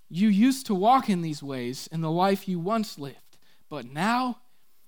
You 0.09 0.29
used 0.29 0.65
to 0.67 0.77
walk 0.77 1.11
in 1.11 1.23
these 1.23 1.43
ways 1.43 1.89
in 1.91 2.01
the 2.01 2.11
life 2.11 2.47
you 2.49 2.61
once 2.61 3.01
lived, 3.01 3.37
but 3.69 3.85
now 3.85 4.39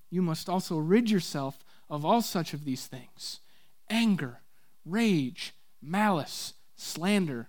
you 0.08 0.22
must 0.22 0.49
also 0.49 0.78
rid 0.78 1.11
yourself 1.11 1.64
of 1.90 2.04
all 2.04 2.22
such 2.22 2.54
of 2.54 2.64
these 2.64 2.87
things 2.87 3.40
anger, 3.90 4.38
rage, 4.87 5.52
malice, 5.82 6.54
slander, 6.76 7.49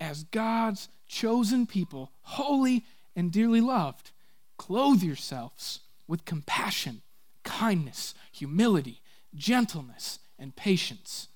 as 0.00 0.24
God's 0.24 0.88
chosen 1.06 1.66
people, 1.66 2.12
holy 2.22 2.84
and 3.14 3.32
dearly 3.32 3.60
loved, 3.60 4.10
clothe 4.56 5.02
yourselves 5.02 5.80
with 6.06 6.24
compassion, 6.24 7.02
kindness, 7.42 8.14
humility, 8.32 9.00
gentleness, 9.34 10.18
and 10.38 10.54
patience. 10.56 11.28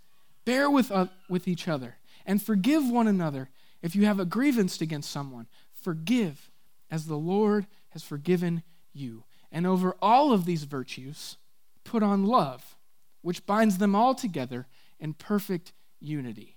Bear 0.44 0.70
with, 0.70 0.90
uh, 0.90 1.06
with 1.28 1.46
each 1.48 1.68
other 1.68 1.96
and 2.26 2.42
forgive 2.42 2.88
one 2.88 3.06
another 3.06 3.48
if 3.82 3.96
you 3.96 4.04
have 4.06 4.20
a 4.20 4.24
grievance 4.24 4.80
against 4.80 5.10
someone. 5.10 5.46
Forgive 5.72 6.50
as 6.90 7.06
the 7.06 7.16
Lord 7.16 7.66
has 7.90 8.02
forgiven 8.02 8.62
you. 8.92 9.24
And 9.52 9.66
over 9.66 9.96
all 10.00 10.32
of 10.32 10.44
these 10.44 10.64
virtues, 10.64 11.36
put 11.84 12.02
on 12.02 12.26
love, 12.26 12.76
which 13.22 13.46
binds 13.46 13.78
them 13.78 13.94
all 13.94 14.14
together 14.14 14.66
in 14.98 15.14
perfect 15.14 15.72
unity. 15.98 16.56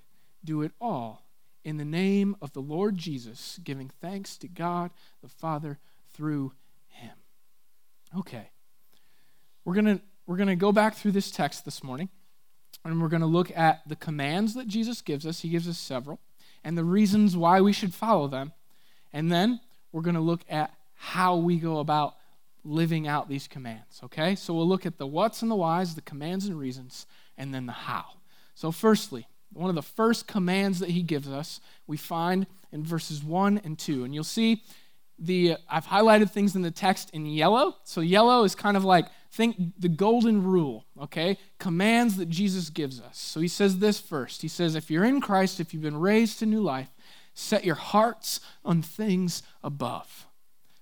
do 0.43 0.61
it 0.61 0.71
all 0.79 1.25
in 1.63 1.77
the 1.77 1.85
name 1.85 2.35
of 2.41 2.53
the 2.53 2.61
Lord 2.61 2.97
Jesus, 2.97 3.59
giving 3.63 3.91
thanks 4.01 4.37
to 4.37 4.47
God 4.47 4.91
the 5.21 5.27
Father 5.27 5.79
through 6.13 6.53
him. 6.87 7.15
Okay. 8.17 8.49
We're 9.63 9.75
going 9.75 9.97
to 9.97 10.01
we're 10.25 10.37
going 10.37 10.49
to 10.49 10.55
go 10.55 10.71
back 10.71 10.95
through 10.95 11.11
this 11.11 11.31
text 11.31 11.65
this 11.65 11.83
morning 11.83 12.09
and 12.85 13.01
we're 13.01 13.09
going 13.09 13.21
to 13.21 13.27
look 13.27 13.51
at 13.55 13.81
the 13.87 13.95
commands 13.95 14.53
that 14.53 14.67
Jesus 14.67 15.01
gives 15.01 15.25
us. 15.25 15.41
He 15.41 15.49
gives 15.49 15.67
us 15.67 15.77
several 15.77 16.19
and 16.63 16.77
the 16.77 16.83
reasons 16.83 17.35
why 17.35 17.61
we 17.61 17.73
should 17.73 17.93
follow 17.93 18.27
them. 18.27 18.53
And 19.13 19.31
then 19.31 19.59
we're 19.91 20.01
going 20.01 20.15
to 20.15 20.21
look 20.21 20.41
at 20.49 20.73
how 20.93 21.35
we 21.35 21.57
go 21.57 21.79
about 21.79 22.15
living 22.63 23.07
out 23.07 23.27
these 23.27 23.47
commands, 23.47 23.99
okay? 24.03 24.35
So 24.35 24.53
we'll 24.53 24.67
look 24.67 24.85
at 24.85 24.97
the 24.97 25.07
what's 25.07 25.41
and 25.41 25.49
the 25.49 25.55
whys, 25.55 25.95
the 25.95 26.01
commands 26.01 26.45
and 26.45 26.57
reasons, 26.57 27.07
and 27.37 27.53
then 27.53 27.65
the 27.65 27.71
how. 27.71 28.05
So, 28.53 28.71
firstly, 28.71 29.27
one 29.53 29.69
of 29.69 29.75
the 29.75 29.81
first 29.81 30.27
commands 30.27 30.79
that 30.79 30.89
he 30.89 31.03
gives 31.03 31.29
us, 31.29 31.59
we 31.87 31.97
find 31.97 32.47
in 32.71 32.83
verses 32.83 33.23
1 33.23 33.61
and 33.63 33.77
2. 33.77 34.03
And 34.03 34.13
you'll 34.13 34.23
see 34.23 34.63
the 35.19 35.53
uh, 35.53 35.57
I've 35.69 35.85
highlighted 35.85 36.31
things 36.31 36.55
in 36.55 36.61
the 36.61 36.71
text 36.71 37.11
in 37.11 37.25
yellow. 37.25 37.75
So 37.83 38.01
yellow 38.01 38.43
is 38.43 38.55
kind 38.55 38.75
of 38.75 38.83
like 38.83 39.05
think 39.31 39.57
the 39.77 39.89
golden 39.89 40.43
rule, 40.43 40.85
okay? 41.03 41.37
Commands 41.59 42.17
that 42.17 42.27
Jesus 42.27 42.69
gives 42.69 42.99
us. 42.99 43.17
So 43.17 43.39
he 43.39 43.47
says 43.47 43.79
this 43.79 43.99
first. 43.99 44.41
He 44.41 44.47
says 44.47 44.75
if 44.75 44.89
you're 44.89 45.05
in 45.05 45.21
Christ, 45.21 45.59
if 45.59 45.73
you've 45.73 45.83
been 45.83 45.99
raised 45.99 46.39
to 46.39 46.45
new 46.45 46.61
life, 46.61 46.89
Set 47.33 47.63
your 47.63 47.75
hearts 47.75 48.39
on 48.65 48.81
things 48.81 49.43
above. 49.63 50.27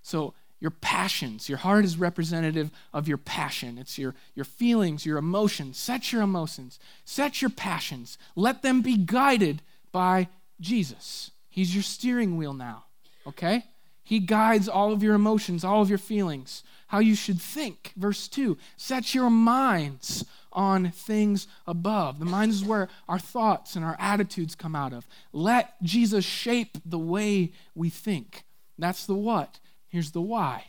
So, 0.02 0.34
your 0.60 0.72
passions, 0.72 1.48
your 1.48 1.60
heart 1.60 1.86
is 1.86 1.98
representative 1.98 2.70
of 2.94 3.08
your 3.08 3.18
passion. 3.18 3.78
It's 3.78 3.98
your, 3.98 4.14
your 4.36 4.46
feelings, 4.46 5.06
your 5.06 5.18
emotions. 5.18 5.78
Set 5.78 6.12
your 6.12 6.22
emotions, 6.22 6.80
set 7.06 7.42
your 7.42 7.50
passions. 7.52 8.18
Let 8.36 8.62
them 8.62 8.82
be 8.82 8.98
guided 8.98 9.62
by 9.92 10.28
Jesus. 10.60 11.32
He's 11.50 11.74
your 11.74 11.84
steering 11.84 12.36
wheel 12.36 12.54
now, 12.54 12.86
okay? 13.26 13.64
He 14.04 14.20
guides 14.20 14.68
all 14.68 14.92
of 14.92 15.02
your 15.02 15.16
emotions, 15.16 15.64
all 15.64 15.82
of 15.82 15.90
your 15.90 15.98
feelings, 15.98 16.64
how 16.88 17.00
you 17.00 17.16
should 17.16 17.42
think. 17.42 17.94
Verse 17.96 18.28
2 18.28 18.58
Set 18.76 19.14
your 19.16 19.30
minds 19.30 20.26
on 20.52 20.92
things 20.92 21.48
above. 21.68 22.20
The 22.20 22.26
mind 22.26 22.52
is 22.52 22.66
where 22.66 22.90
our 23.08 23.20
thoughts 23.20 23.76
and 23.76 23.86
our 23.86 23.96
attitudes 24.00 24.56
come 24.56 24.76
out 24.76 24.94
of. 24.94 25.08
Let 25.32 25.82
Jesus 25.84 26.26
shape 26.26 26.78
the 26.86 27.00
way 27.00 27.52
we 27.76 27.90
think. 27.90 28.44
That's 28.78 29.06
the 29.06 29.14
what. 29.14 29.60
Here's 29.90 30.12
the 30.12 30.22
why. 30.22 30.66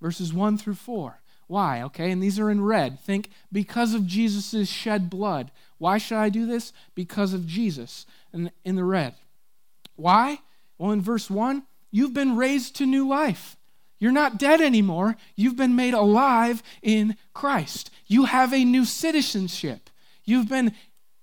Verses 0.00 0.32
1 0.32 0.58
through 0.58 0.74
4. 0.74 1.20
Why? 1.46 1.82
Okay, 1.82 2.10
and 2.10 2.22
these 2.22 2.38
are 2.38 2.50
in 2.50 2.62
red. 2.62 3.00
Think 3.00 3.30
because 3.52 3.94
of 3.94 4.06
Jesus' 4.06 4.68
shed 4.68 5.08
blood. 5.10 5.50
Why 5.78 5.98
should 5.98 6.18
I 6.18 6.28
do 6.28 6.46
this? 6.46 6.72
Because 6.94 7.32
of 7.32 7.46
Jesus 7.46 8.06
And 8.32 8.50
in 8.64 8.76
the 8.76 8.84
red. 8.84 9.14
Why? 9.96 10.40
Well, 10.78 10.90
in 10.90 11.00
verse 11.00 11.30
1, 11.30 11.62
you've 11.90 12.14
been 12.14 12.36
raised 12.36 12.76
to 12.76 12.86
new 12.86 13.06
life. 13.06 13.56
You're 13.98 14.12
not 14.12 14.38
dead 14.38 14.60
anymore. 14.60 15.16
You've 15.36 15.56
been 15.56 15.76
made 15.76 15.94
alive 15.94 16.62
in 16.82 17.16
Christ. 17.32 17.90
You 18.06 18.24
have 18.24 18.52
a 18.52 18.64
new 18.64 18.84
citizenship. 18.84 19.88
You've 20.24 20.48
been, 20.48 20.72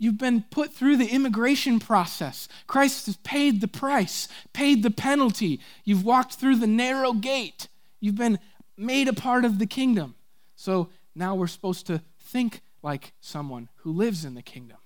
you've 0.01 0.17
been 0.17 0.43
put 0.49 0.73
through 0.73 0.97
the 0.97 1.05
immigration 1.05 1.79
process. 1.79 2.47
Christ 2.65 3.05
has 3.05 3.17
paid 3.17 3.61
the 3.61 3.67
price, 3.67 4.27
paid 4.51 4.81
the 4.81 4.89
penalty. 4.89 5.61
You've 5.85 6.03
walked 6.03 6.33
through 6.33 6.55
the 6.55 6.65
narrow 6.65 7.13
gate. 7.13 7.67
You've 7.99 8.15
been 8.15 8.39
made 8.75 9.07
a 9.07 9.13
part 9.13 9.45
of 9.45 9.59
the 9.59 9.67
kingdom. 9.67 10.15
So 10.55 10.89
now 11.13 11.35
we're 11.35 11.45
supposed 11.45 11.85
to 11.85 12.01
think 12.19 12.61
like 12.81 13.13
someone 13.21 13.69
who 13.75 13.91
lives 13.91 14.25
in 14.25 14.33
the 14.33 14.41
kingdom. 14.41 14.79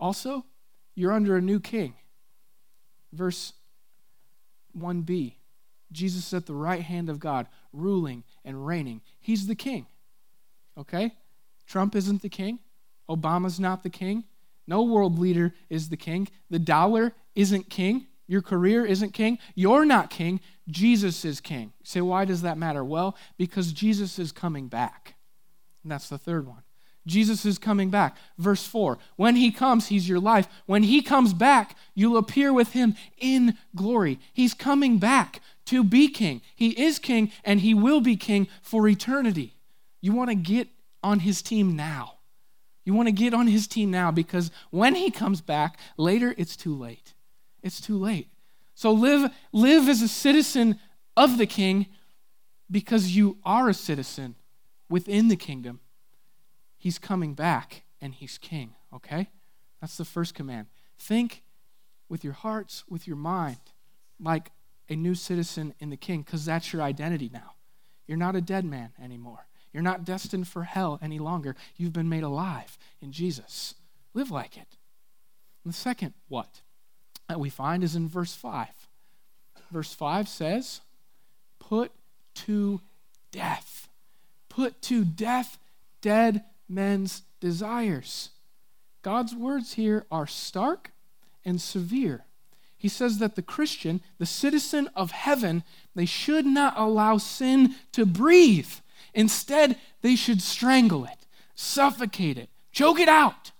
Also, 0.00 0.46
you're 0.94 1.12
under 1.12 1.36
a 1.36 1.42
new 1.42 1.60
king. 1.60 1.92
Verse 3.12 3.52
1b 4.76 5.34
Jesus 5.92 6.32
at 6.32 6.46
the 6.46 6.54
right 6.54 6.80
hand 6.80 7.10
of 7.10 7.20
God, 7.20 7.48
ruling 7.70 8.24
and 8.46 8.66
reigning. 8.66 9.02
He's 9.20 9.46
the 9.46 9.54
king. 9.54 9.84
Okay? 10.78 11.12
Trump 11.66 11.94
isn't 11.94 12.22
the 12.22 12.30
king. 12.30 12.60
Obama's 13.14 13.60
not 13.60 13.82
the 13.82 13.90
king. 13.90 14.24
No 14.66 14.82
world 14.82 15.18
leader 15.18 15.54
is 15.68 15.88
the 15.88 15.96
king. 15.96 16.28
The 16.50 16.58
dollar 16.58 17.12
isn't 17.34 17.70
king. 17.70 18.06
Your 18.26 18.42
career 18.42 18.86
isn't 18.86 19.12
king. 19.12 19.38
You're 19.54 19.84
not 19.84 20.10
king. 20.10 20.40
Jesus 20.68 21.24
is 21.24 21.40
king. 21.40 21.72
You 21.80 21.84
say, 21.84 22.00
why 22.00 22.24
does 22.24 22.42
that 22.42 22.56
matter? 22.56 22.84
Well, 22.84 23.16
because 23.36 23.72
Jesus 23.72 24.18
is 24.18 24.32
coming 24.32 24.68
back. 24.68 25.16
And 25.82 25.90
that's 25.90 26.08
the 26.08 26.18
third 26.18 26.46
one. 26.46 26.62
Jesus 27.06 27.44
is 27.44 27.58
coming 27.58 27.90
back. 27.90 28.16
Verse 28.38 28.64
4 28.64 28.98
When 29.16 29.36
he 29.36 29.50
comes, 29.50 29.88
he's 29.88 30.08
your 30.08 30.20
life. 30.20 30.46
When 30.66 30.84
he 30.84 31.02
comes 31.02 31.34
back, 31.34 31.76
you'll 31.94 32.16
appear 32.16 32.52
with 32.52 32.72
him 32.72 32.94
in 33.18 33.58
glory. 33.74 34.20
He's 34.32 34.54
coming 34.54 34.98
back 34.98 35.40
to 35.66 35.82
be 35.82 36.08
king. 36.08 36.42
He 36.54 36.70
is 36.80 36.98
king, 36.98 37.32
and 37.44 37.60
he 37.60 37.74
will 37.74 38.00
be 38.00 38.16
king 38.16 38.46
for 38.62 38.86
eternity. 38.88 39.54
You 40.00 40.12
want 40.12 40.30
to 40.30 40.36
get 40.36 40.68
on 41.02 41.20
his 41.20 41.42
team 41.42 41.74
now. 41.74 42.18
You 42.84 42.94
want 42.94 43.08
to 43.08 43.12
get 43.12 43.34
on 43.34 43.46
his 43.46 43.66
team 43.66 43.90
now 43.90 44.10
because 44.10 44.50
when 44.70 44.94
he 44.94 45.10
comes 45.10 45.40
back, 45.40 45.78
later 45.96 46.34
it's 46.36 46.56
too 46.56 46.74
late. 46.74 47.14
It's 47.62 47.80
too 47.80 47.96
late. 47.96 48.28
So 48.74 48.90
live, 48.90 49.30
live 49.52 49.88
as 49.88 50.02
a 50.02 50.08
citizen 50.08 50.78
of 51.16 51.38
the 51.38 51.46
king 51.46 51.86
because 52.70 53.14
you 53.14 53.38
are 53.44 53.68
a 53.68 53.74
citizen 53.74 54.34
within 54.88 55.28
the 55.28 55.36
kingdom. 55.36 55.80
He's 56.76 56.98
coming 56.98 57.34
back 57.34 57.84
and 58.00 58.14
he's 58.14 58.38
king, 58.38 58.74
okay? 58.92 59.28
That's 59.80 59.96
the 59.96 60.04
first 60.04 60.34
command. 60.34 60.66
Think 60.98 61.42
with 62.08 62.24
your 62.24 62.32
hearts, 62.32 62.84
with 62.88 63.06
your 63.06 63.16
mind, 63.16 63.60
like 64.18 64.50
a 64.88 64.96
new 64.96 65.14
citizen 65.14 65.74
in 65.78 65.90
the 65.90 65.96
king, 65.96 66.22
because 66.22 66.44
that's 66.44 66.72
your 66.72 66.82
identity 66.82 67.30
now. 67.32 67.52
You're 68.06 68.18
not 68.18 68.36
a 68.36 68.40
dead 68.40 68.64
man 68.64 68.92
anymore. 69.02 69.46
You're 69.72 69.82
not 69.82 70.04
destined 70.04 70.48
for 70.48 70.64
hell 70.64 70.98
any 71.02 71.18
longer. 71.18 71.56
You've 71.76 71.92
been 71.92 72.08
made 72.08 72.22
alive 72.22 72.78
in 73.00 73.12
Jesus. 73.12 73.74
Live 74.14 74.30
like 74.30 74.56
it. 74.56 74.76
And 75.64 75.72
the 75.72 75.76
second 75.76 76.14
what 76.28 76.60
that 77.28 77.40
we 77.40 77.48
find 77.48 77.82
is 77.82 77.96
in 77.96 78.08
verse 78.08 78.34
5. 78.34 78.68
Verse 79.70 79.94
5 79.94 80.28
says, 80.28 80.80
Put 81.58 81.92
to 82.34 82.80
death. 83.30 83.88
Put 84.48 84.82
to 84.82 85.04
death 85.04 85.58
dead 86.02 86.44
men's 86.68 87.22
desires. 87.40 88.30
God's 89.02 89.34
words 89.34 89.74
here 89.74 90.04
are 90.10 90.26
stark 90.26 90.92
and 91.44 91.60
severe. 91.60 92.24
He 92.76 92.88
says 92.88 93.18
that 93.18 93.36
the 93.36 93.42
Christian, 93.42 94.00
the 94.18 94.26
citizen 94.26 94.90
of 94.94 95.12
heaven, 95.12 95.62
they 95.94 96.04
should 96.04 96.44
not 96.44 96.74
allow 96.76 97.16
sin 97.16 97.76
to 97.92 98.04
breathe. 98.04 98.72
Instead, 99.14 99.76
they 100.00 100.16
should 100.16 100.40
strangle 100.42 101.04
it, 101.04 101.26
suffocate 101.54 102.38
it, 102.38 102.48
choke 102.70 102.98
it 102.98 103.08
out. 103.08 103.52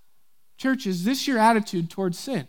Church, 0.56 0.86
is 0.86 1.04
this 1.04 1.26
your 1.26 1.38
attitude 1.38 1.90
towards 1.90 2.18
sin? 2.18 2.46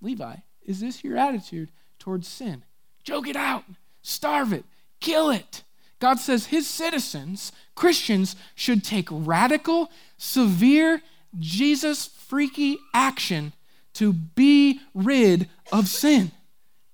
Levi, 0.00 0.36
is 0.64 0.80
this 0.80 1.04
your 1.04 1.16
attitude 1.16 1.70
towards 1.98 2.28
sin? 2.28 2.64
Choke 3.04 3.28
it 3.28 3.36
out, 3.36 3.64
starve 4.02 4.52
it, 4.52 4.64
kill 5.00 5.30
it. 5.30 5.62
God 5.98 6.18
says 6.18 6.46
his 6.46 6.66
citizens, 6.66 7.52
Christians, 7.76 8.34
should 8.56 8.82
take 8.82 9.08
radical, 9.10 9.90
severe, 10.16 11.00
Jesus 11.38 12.06
freaky 12.06 12.78
action 12.92 13.52
to 13.94 14.12
be 14.12 14.80
rid 14.94 15.48
of 15.70 15.86
sin. 15.88 16.32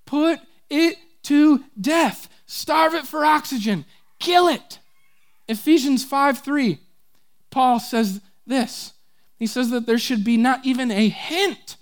Put 0.05 0.39
it 0.69 0.97
to 1.23 1.63
death. 1.79 2.29
Starve 2.45 2.93
it 2.93 3.05
for 3.05 3.25
oxygen. 3.25 3.85
Kill 4.19 4.47
it. 4.47 4.79
Ephesians 5.49 6.05
5 6.05 6.39
3, 6.39 6.79
Paul 7.49 7.79
says 7.79 8.21
this. 8.45 8.93
He 9.37 9.47
says 9.47 9.71
that 9.71 9.85
there 9.85 9.97
should 9.97 10.23
be 10.23 10.37
not 10.37 10.65
even 10.65 10.91
a 10.91 11.09
hint 11.09 11.75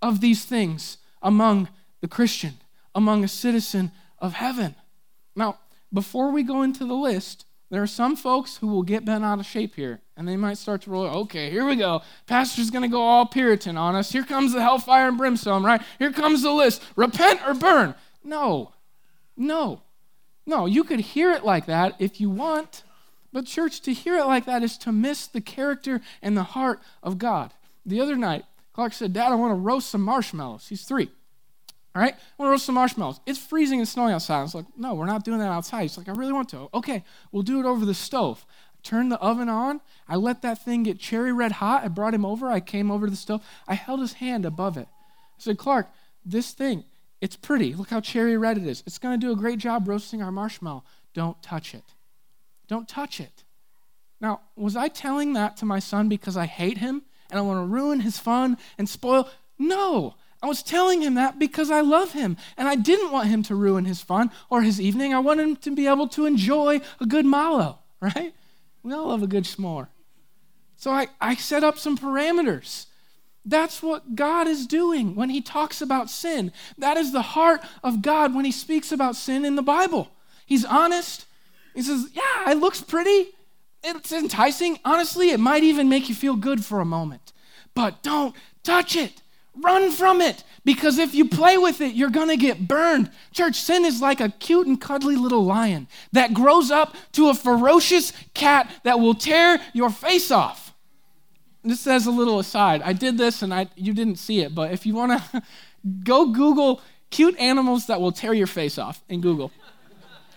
of 0.00 0.20
these 0.20 0.44
things 0.44 0.98
among 1.20 1.68
the 2.00 2.08
Christian, 2.08 2.54
among 2.94 3.24
a 3.24 3.28
citizen 3.28 3.90
of 4.18 4.34
heaven. 4.34 4.76
Now, 5.34 5.58
before 5.92 6.30
we 6.30 6.42
go 6.42 6.62
into 6.62 6.84
the 6.84 6.94
list, 6.94 7.44
there 7.70 7.82
are 7.82 7.88
some 7.88 8.16
folks 8.16 8.58
who 8.58 8.68
will 8.68 8.82
get 8.82 9.04
bent 9.04 9.24
out 9.24 9.40
of 9.40 9.46
shape 9.46 9.74
here, 9.74 10.00
and 10.16 10.28
they 10.28 10.36
might 10.36 10.58
start 10.58 10.82
to 10.82 10.90
roll. 10.90 11.06
Okay, 11.22 11.50
here 11.50 11.64
we 11.64 11.74
go. 11.74 12.02
Pastor's 12.26 12.70
going 12.70 12.82
to 12.82 12.88
go 12.88 13.00
all 13.00 13.26
Puritan 13.26 13.76
on 13.76 13.94
us. 13.96 14.12
Here 14.12 14.24
comes 14.24 14.52
the 14.52 14.60
hellfire 14.60 15.08
and 15.08 15.16
brimstone, 15.16 15.64
right? 15.64 15.80
Here 15.98 16.12
comes 16.12 16.42
the 16.42 16.52
list 16.52 16.82
repent 16.94 17.40
or 17.46 17.54
burn. 17.54 17.94
No, 18.22 18.72
no, 19.36 19.80
no. 20.46 20.66
You 20.66 20.84
could 20.84 21.00
hear 21.00 21.32
it 21.32 21.44
like 21.44 21.66
that 21.66 21.96
if 21.98 22.20
you 22.20 22.28
want, 22.30 22.84
but, 23.32 23.46
church, 23.46 23.80
to 23.82 23.92
hear 23.92 24.18
it 24.18 24.26
like 24.26 24.44
that 24.46 24.62
is 24.62 24.76
to 24.78 24.92
miss 24.92 25.26
the 25.26 25.40
character 25.40 26.00
and 26.20 26.36
the 26.36 26.42
heart 26.42 26.80
of 27.02 27.18
God. 27.18 27.52
The 27.86 28.00
other 28.00 28.16
night, 28.16 28.44
Clark 28.72 28.92
said, 28.92 29.12
Dad, 29.12 29.32
I 29.32 29.36
want 29.36 29.52
to 29.52 29.56
roast 29.56 29.88
some 29.88 30.02
marshmallows. 30.02 30.68
He's 30.68 30.84
three. 30.84 31.10
All 31.94 32.00
right, 32.00 32.14
I 32.14 32.18
want 32.38 32.48
to 32.48 32.52
roast 32.52 32.66
some 32.66 32.74
marshmallows. 32.74 33.20
It's 33.26 33.38
freezing 33.38 33.78
and 33.78 33.88
snowing 33.88 34.14
outside. 34.14 34.38
I 34.38 34.42
was 34.42 34.54
like, 34.54 34.64
no, 34.78 34.94
we're 34.94 35.04
not 35.04 35.24
doing 35.24 35.38
that 35.40 35.50
outside. 35.50 35.82
He's 35.82 35.98
like, 35.98 36.08
I 36.08 36.12
really 36.12 36.32
want 36.32 36.48
to. 36.50 36.70
Okay, 36.72 37.04
we'll 37.30 37.42
do 37.42 37.60
it 37.60 37.66
over 37.66 37.84
the 37.84 37.92
stove. 37.92 38.46
I 38.74 38.78
turned 38.82 39.12
the 39.12 39.18
oven 39.18 39.50
on. 39.50 39.82
I 40.08 40.16
let 40.16 40.40
that 40.40 40.64
thing 40.64 40.84
get 40.84 40.98
cherry 40.98 41.32
red 41.32 41.52
hot. 41.52 41.84
I 41.84 41.88
brought 41.88 42.14
him 42.14 42.24
over. 42.24 42.48
I 42.48 42.60
came 42.60 42.90
over 42.90 43.06
to 43.06 43.10
the 43.10 43.16
stove. 43.16 43.44
I 43.68 43.74
held 43.74 44.00
his 44.00 44.14
hand 44.14 44.46
above 44.46 44.78
it. 44.78 44.88
I 44.88 45.38
said, 45.38 45.58
Clark, 45.58 45.88
this 46.24 46.52
thing, 46.52 46.84
it's 47.20 47.36
pretty. 47.36 47.74
Look 47.74 47.90
how 47.90 48.00
cherry 48.00 48.38
red 48.38 48.56
it 48.56 48.66
is. 48.66 48.82
It's 48.86 48.98
going 48.98 49.20
to 49.20 49.26
do 49.26 49.32
a 49.32 49.36
great 49.36 49.58
job 49.58 49.86
roasting 49.86 50.22
our 50.22 50.32
marshmallow. 50.32 50.84
Don't 51.12 51.42
touch 51.42 51.74
it. 51.74 51.84
Don't 52.72 52.88
touch 52.88 53.20
it. 53.20 53.44
Now, 54.18 54.40
was 54.56 54.76
I 54.76 54.88
telling 54.88 55.34
that 55.34 55.58
to 55.58 55.66
my 55.66 55.78
son 55.78 56.08
because 56.08 56.38
I 56.38 56.46
hate 56.46 56.78
him 56.78 57.02
and 57.30 57.38
I 57.38 57.42
want 57.42 57.58
to 57.58 57.70
ruin 57.70 58.00
his 58.00 58.18
fun 58.18 58.56
and 58.78 58.88
spoil? 58.88 59.28
No. 59.58 60.14
I 60.42 60.46
was 60.46 60.62
telling 60.62 61.02
him 61.02 61.12
that 61.16 61.38
because 61.38 61.70
I 61.70 61.82
love 61.82 62.12
him 62.12 62.38
and 62.56 62.66
I 62.66 62.76
didn't 62.76 63.12
want 63.12 63.28
him 63.28 63.42
to 63.42 63.54
ruin 63.54 63.84
his 63.84 64.00
fun 64.00 64.30
or 64.48 64.62
his 64.62 64.80
evening. 64.80 65.12
I 65.12 65.18
wanted 65.18 65.48
him 65.48 65.56
to 65.56 65.76
be 65.76 65.86
able 65.86 66.08
to 66.08 66.24
enjoy 66.24 66.80
a 66.98 67.04
good 67.04 67.26
mallow, 67.26 67.80
right? 68.00 68.32
We 68.82 68.94
all 68.94 69.08
love 69.08 69.22
a 69.22 69.26
good 69.26 69.44
s'more. 69.44 69.88
So 70.76 70.92
I, 70.92 71.08
I 71.20 71.34
set 71.34 71.62
up 71.62 71.76
some 71.76 71.98
parameters. 71.98 72.86
That's 73.44 73.82
what 73.82 74.14
God 74.16 74.48
is 74.48 74.66
doing 74.66 75.14
when 75.14 75.28
He 75.28 75.42
talks 75.42 75.82
about 75.82 76.08
sin. 76.08 76.52
That 76.78 76.96
is 76.96 77.12
the 77.12 77.20
heart 77.20 77.60
of 77.84 78.00
God 78.00 78.34
when 78.34 78.46
He 78.46 78.50
speaks 78.50 78.90
about 78.92 79.14
sin 79.14 79.44
in 79.44 79.56
the 79.56 79.62
Bible. 79.62 80.08
He's 80.46 80.64
honest. 80.64 81.26
He 81.74 81.82
says, 81.82 82.08
Yeah, 82.12 82.50
it 82.50 82.58
looks 82.58 82.80
pretty. 82.80 83.30
It's 83.84 84.12
enticing. 84.12 84.78
Honestly, 84.84 85.30
it 85.30 85.40
might 85.40 85.64
even 85.64 85.88
make 85.88 86.08
you 86.08 86.14
feel 86.14 86.36
good 86.36 86.64
for 86.64 86.80
a 86.80 86.84
moment. 86.84 87.32
But 87.74 88.02
don't 88.02 88.34
touch 88.62 88.96
it. 88.96 89.22
Run 89.54 89.90
from 89.90 90.22
it 90.22 90.44
because 90.64 90.98
if 90.98 91.14
you 91.14 91.28
play 91.28 91.58
with 91.58 91.82
it, 91.82 91.94
you're 91.94 92.10
going 92.10 92.28
to 92.28 92.38
get 92.38 92.66
burned. 92.66 93.10
Church, 93.32 93.56
sin 93.56 93.84
is 93.84 94.00
like 94.00 94.20
a 94.20 94.30
cute 94.30 94.66
and 94.66 94.80
cuddly 94.80 95.14
little 95.14 95.44
lion 95.44 95.88
that 96.12 96.32
grows 96.32 96.70
up 96.70 96.94
to 97.12 97.28
a 97.28 97.34
ferocious 97.34 98.14
cat 98.32 98.72
that 98.84 98.98
will 98.98 99.14
tear 99.14 99.60
your 99.74 99.90
face 99.90 100.30
off. 100.30 100.72
This 101.62 101.86
as 101.86 102.06
a 102.06 102.10
little 102.10 102.38
aside. 102.38 102.80
I 102.82 102.94
did 102.94 103.18
this 103.18 103.42
and 103.42 103.52
I, 103.52 103.68
you 103.76 103.92
didn't 103.92 104.16
see 104.16 104.40
it, 104.40 104.54
but 104.54 104.72
if 104.72 104.86
you 104.86 104.94
want 104.94 105.20
to 105.20 105.42
go 106.04 106.32
Google 106.32 106.80
cute 107.10 107.38
animals 107.38 107.86
that 107.88 108.00
will 108.00 108.12
tear 108.12 108.32
your 108.32 108.46
face 108.46 108.78
off 108.78 109.02
in 109.08 109.20
Google. 109.20 109.52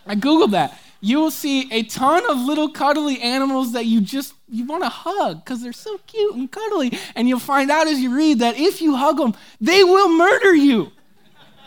I 0.06 0.16
Googled 0.16 0.52
that. 0.52 0.80
You 1.02 1.20
will 1.20 1.32
see 1.32 1.72
a 1.72 1.84
ton 1.84 2.28
of 2.30 2.38
little 2.40 2.70
cuddly 2.70 3.22
animals 3.22 3.74
that 3.74 3.86
you 3.86 4.02
just 4.02 4.34
you 4.48 4.66
want 4.66 4.84
to 4.84 4.90
hug 4.90 5.44
because 5.44 5.62
they're 5.62 5.74
so 5.74 5.98
cute 6.08 6.36
and 6.36 6.52
cuddly. 6.52 6.98
And 7.16 7.30
you'll 7.30 7.40
find 7.40 7.70
out 7.70 7.88
as 7.88 8.00
you 8.00 8.16
read 8.16 8.40
that 8.40 8.58
if 8.58 8.82
you 8.82 8.96
hug 8.96 9.18
them 9.18 9.36
they 9.62 9.84
will 9.84 10.10
murder 10.10 10.56
you. 10.56 10.92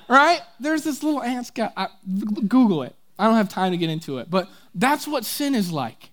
Right? 0.09 0.41
There's 0.59 0.83
this 0.83 1.03
little 1.03 1.23
ant 1.23 1.55
guy 1.55 1.89
google 2.49 2.83
it. 2.83 2.95
I 3.19 3.27
don't 3.27 3.37
have 3.37 3.49
time 3.49 3.73
to 3.73 3.79
get 3.79 3.91
into 3.91 4.19
it 4.19 4.31
but 4.31 4.49
that's 4.75 5.07
what 5.07 5.25
sin 5.25 5.55
is 5.55 5.71
like. 5.71 6.11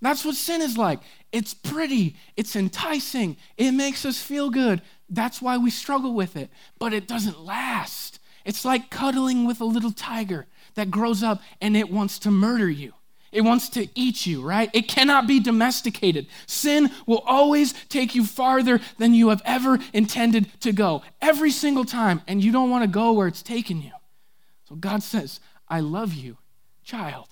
That's 0.00 0.24
what 0.24 0.34
sin 0.34 0.62
is 0.62 0.78
like. 0.78 1.00
It's 1.32 1.54
pretty. 1.54 2.16
It's 2.36 2.56
enticing. 2.56 3.36
It 3.56 3.72
makes 3.72 4.04
us 4.04 4.22
feel 4.22 4.48
good. 4.50 4.80
That's 5.08 5.42
why 5.42 5.58
we 5.58 5.70
struggle 5.70 6.14
with 6.14 6.36
it. 6.36 6.50
But 6.78 6.92
it 6.92 7.06
doesn't 7.06 7.44
last. 7.44 8.18
It's 8.44 8.64
like 8.64 8.90
cuddling 8.90 9.46
with 9.46 9.60
a 9.60 9.64
little 9.64 9.92
tiger 9.92 10.46
that 10.74 10.90
grows 10.90 11.22
up 11.22 11.40
and 11.60 11.76
it 11.76 11.90
wants 11.90 12.18
to 12.20 12.30
murder 12.30 12.68
you. 12.68 12.92
It 13.32 13.42
wants 13.42 13.68
to 13.70 13.86
eat 13.94 14.26
you, 14.26 14.42
right? 14.42 14.70
It 14.72 14.88
cannot 14.88 15.28
be 15.28 15.38
domesticated. 15.38 16.26
Sin 16.46 16.90
will 17.06 17.22
always 17.24 17.72
take 17.88 18.14
you 18.14 18.24
farther 18.24 18.80
than 18.98 19.14
you 19.14 19.28
have 19.28 19.42
ever 19.44 19.78
intended 19.92 20.48
to 20.62 20.72
go, 20.72 21.02
every 21.22 21.52
single 21.52 21.84
time, 21.84 22.22
and 22.26 22.42
you 22.42 22.50
don't 22.50 22.70
want 22.70 22.82
to 22.82 22.88
go 22.88 23.12
where 23.12 23.28
it's 23.28 23.42
taking 23.42 23.82
you. 23.82 23.92
So 24.68 24.74
God 24.74 25.02
says, 25.02 25.38
I 25.68 25.78
love 25.78 26.12
you, 26.12 26.38
child. 26.82 27.28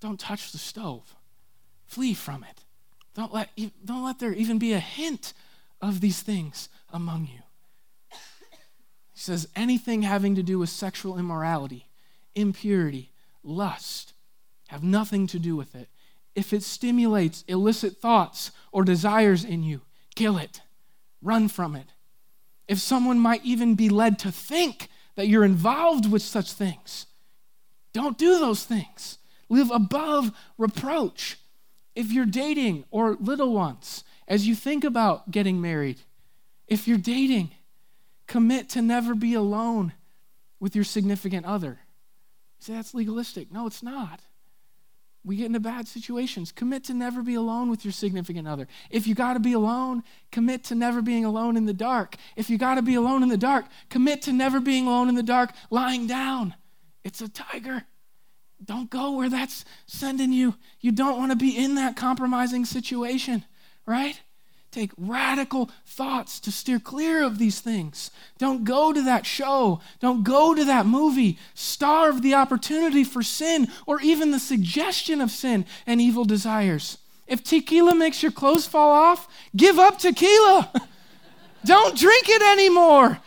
Don't 0.00 0.20
touch 0.20 0.52
the 0.52 0.58
stove. 0.58 1.16
Flee 1.86 2.14
from 2.14 2.44
it. 2.44 2.60
Don't 3.14 3.34
let, 3.34 3.50
don't 3.84 4.04
let 4.04 4.20
there 4.20 4.32
even 4.32 4.58
be 4.58 4.72
a 4.72 4.78
hint 4.78 5.32
of 5.80 6.00
these 6.00 6.22
things 6.22 6.68
among 6.92 7.28
you. 7.32 7.40
He 8.10 9.20
says, 9.20 9.48
anything 9.54 10.02
having 10.02 10.34
to 10.34 10.42
do 10.42 10.58
with 10.58 10.68
sexual 10.68 11.18
immorality, 11.18 11.86
impurity, 12.34 13.12
lust, 13.42 14.14
have 14.68 14.82
nothing 14.82 15.26
to 15.28 15.38
do 15.38 15.56
with 15.56 15.74
it. 15.74 15.88
If 16.34 16.52
it 16.52 16.62
stimulates 16.62 17.44
illicit 17.46 17.98
thoughts 17.98 18.50
or 18.72 18.84
desires 18.84 19.44
in 19.44 19.62
you, 19.62 19.82
kill 20.14 20.36
it, 20.38 20.60
run 21.22 21.48
from 21.48 21.76
it. 21.76 21.86
If 22.66 22.78
someone 22.78 23.18
might 23.18 23.44
even 23.44 23.74
be 23.74 23.88
led 23.88 24.18
to 24.20 24.32
think 24.32 24.88
that 25.16 25.28
you're 25.28 25.44
involved 25.44 26.10
with 26.10 26.22
such 26.22 26.52
things, 26.52 27.06
don't 27.92 28.18
do 28.18 28.38
those 28.38 28.64
things. 28.64 29.18
Live 29.48 29.70
above 29.70 30.32
reproach. 30.58 31.38
If 31.94 32.10
you're 32.10 32.26
dating 32.26 32.84
or 32.90 33.16
little 33.20 33.52
ones, 33.52 34.02
as 34.26 34.48
you 34.48 34.54
think 34.54 34.82
about 34.82 35.30
getting 35.30 35.60
married, 35.60 36.00
if 36.66 36.88
you're 36.88 36.98
dating, 36.98 37.50
commit 38.26 38.68
to 38.70 38.82
never 38.82 39.14
be 39.14 39.34
alone 39.34 39.92
with 40.58 40.74
your 40.74 40.84
significant 40.84 41.46
other. 41.46 41.80
You 42.58 42.64
say 42.64 42.72
that's 42.74 42.94
legalistic. 42.94 43.52
No, 43.52 43.66
it's 43.66 43.82
not. 43.82 44.20
We 45.24 45.36
get 45.36 45.46
into 45.46 45.60
bad 45.60 45.88
situations. 45.88 46.52
Commit 46.52 46.84
to 46.84 46.94
never 46.94 47.22
be 47.22 47.34
alone 47.34 47.70
with 47.70 47.84
your 47.84 47.92
significant 47.92 48.46
other. 48.46 48.68
If 48.90 49.06
you 49.06 49.14
got 49.14 49.34
to 49.34 49.40
be 49.40 49.54
alone, 49.54 50.02
commit 50.30 50.64
to 50.64 50.74
never 50.74 51.00
being 51.00 51.24
alone 51.24 51.56
in 51.56 51.64
the 51.64 51.72
dark. 51.72 52.16
If 52.36 52.50
you 52.50 52.58
got 52.58 52.74
to 52.74 52.82
be 52.82 52.94
alone 52.94 53.22
in 53.22 53.30
the 53.30 53.38
dark, 53.38 53.64
commit 53.88 54.20
to 54.22 54.32
never 54.32 54.60
being 54.60 54.86
alone 54.86 55.08
in 55.08 55.14
the 55.14 55.22
dark 55.22 55.52
lying 55.70 56.06
down. 56.06 56.54
It's 57.04 57.22
a 57.22 57.28
tiger. 57.28 57.84
Don't 58.62 58.90
go 58.90 59.12
where 59.12 59.30
that's 59.30 59.64
sending 59.86 60.32
you. 60.32 60.56
You 60.80 60.92
don't 60.92 61.18
want 61.18 61.32
to 61.32 61.36
be 61.36 61.56
in 61.56 61.74
that 61.76 61.96
compromising 61.96 62.66
situation, 62.66 63.44
right? 63.86 64.20
Take 64.74 64.90
radical 64.98 65.70
thoughts 65.86 66.40
to 66.40 66.50
steer 66.50 66.80
clear 66.80 67.22
of 67.22 67.38
these 67.38 67.60
things. 67.60 68.10
Don't 68.38 68.64
go 68.64 68.92
to 68.92 69.00
that 69.02 69.24
show. 69.24 69.80
Don't 70.00 70.24
go 70.24 70.52
to 70.52 70.64
that 70.64 70.84
movie. 70.84 71.38
Starve 71.54 72.22
the 72.22 72.34
opportunity 72.34 73.04
for 73.04 73.22
sin 73.22 73.68
or 73.86 74.00
even 74.00 74.32
the 74.32 74.40
suggestion 74.40 75.20
of 75.20 75.30
sin 75.30 75.64
and 75.86 76.00
evil 76.00 76.24
desires. 76.24 76.98
If 77.28 77.44
tequila 77.44 77.94
makes 77.94 78.20
your 78.20 78.32
clothes 78.32 78.66
fall 78.66 78.90
off, 78.90 79.28
give 79.54 79.78
up 79.78 80.00
tequila. 80.00 80.72
Don't 81.64 81.96
drink 81.96 82.28
it 82.28 82.42
anymore. 82.42 83.20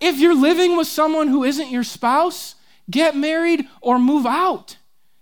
If 0.00 0.20
you're 0.20 0.32
living 0.32 0.76
with 0.76 0.86
someone 0.86 1.26
who 1.26 1.42
isn't 1.42 1.72
your 1.72 1.82
spouse, 1.82 2.54
get 2.88 3.16
married 3.16 3.66
or 3.80 3.98
move 3.98 4.26
out. 4.26 4.76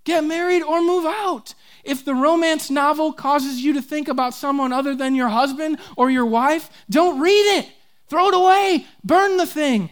Get 0.05 0.23
married 0.23 0.63
or 0.63 0.83
move 0.83 1.07
out. 1.07 1.55
If 1.85 2.05
the 2.05 2.15
romance 2.15 2.71
novel 2.71 3.13
causes 3.13 3.61
you 3.61 3.73
to 3.75 3.83
think 3.83 4.09
about 4.09 4.35
someone 4.35 4.73
other 4.73 4.95
than 4.95 5.15
your 5.15 5.29
husband 5.29 5.79
or 5.97 6.11
your 6.11 6.27
wife, 6.27 6.71
don't 6.89 7.21
read 7.21 7.59
it. 7.59 7.71
Throw 8.09 8.29
it 8.29 8.35
away. 8.35 8.87
Burn 9.03 9.37
the 9.37 9.47
thing. 9.47 9.91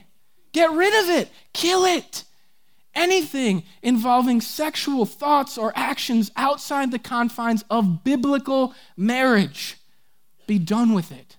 Get 0.52 0.70
rid 0.70 1.04
of 1.04 1.10
it. 1.10 1.30
Kill 1.52 1.84
it. 1.84 2.24
Anything 2.94 3.64
involving 3.82 4.40
sexual 4.40 5.06
thoughts 5.06 5.56
or 5.56 5.72
actions 5.74 6.30
outside 6.36 6.90
the 6.90 6.98
confines 6.98 7.64
of 7.70 8.04
biblical 8.04 8.74
marriage, 8.96 9.76
be 10.46 10.58
done 10.58 10.92
with 10.92 11.12
it. 11.12 11.36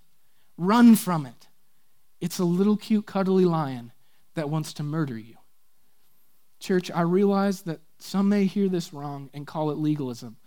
Run 0.58 0.96
from 0.96 1.26
it. 1.26 1.48
It's 2.20 2.40
a 2.40 2.46
little 2.46 2.78
cute, 2.78 3.06
cuddly 3.06 3.46
lion 3.46 3.92
that 4.36 4.50
wants 4.50 4.74
to 4.74 4.84
murder 4.84 5.18
you. 5.18 5.36
Church, 6.60 6.92
I 6.92 7.02
realize 7.02 7.64
that 7.64 7.82
some 8.00 8.30
may 8.30 8.46
hear 8.46 8.70
this 8.70 8.94
wrong 8.94 9.30
and 9.34 9.48
call 9.48 9.72
it 9.72 9.78
legalism 9.78 10.38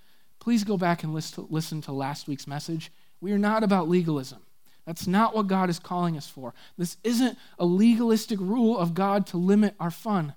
please 0.44 0.62
go 0.62 0.76
back 0.76 1.02
and 1.02 1.14
listen 1.14 1.80
to 1.80 1.90
last 1.90 2.28
week's 2.28 2.46
message. 2.46 2.92
We 3.18 3.32
are 3.32 3.38
not 3.38 3.64
about 3.64 3.88
legalism. 3.88 4.42
That's 4.84 5.06
not 5.06 5.34
what 5.34 5.46
God 5.46 5.70
is 5.70 5.78
calling 5.78 6.18
us 6.18 6.28
for. 6.28 6.52
This 6.76 6.98
isn't 7.02 7.38
a 7.58 7.64
legalistic 7.64 8.38
rule 8.38 8.76
of 8.76 8.92
God 8.92 9.26
to 9.28 9.38
limit 9.38 9.74
our 9.80 9.90
fun. 9.90 10.34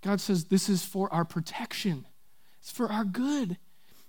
God 0.00 0.18
says 0.18 0.46
this 0.46 0.70
is 0.70 0.82
for 0.82 1.12
our 1.12 1.26
protection, 1.26 2.06
it's 2.58 2.70
for 2.72 2.90
our 2.90 3.04
good. 3.04 3.58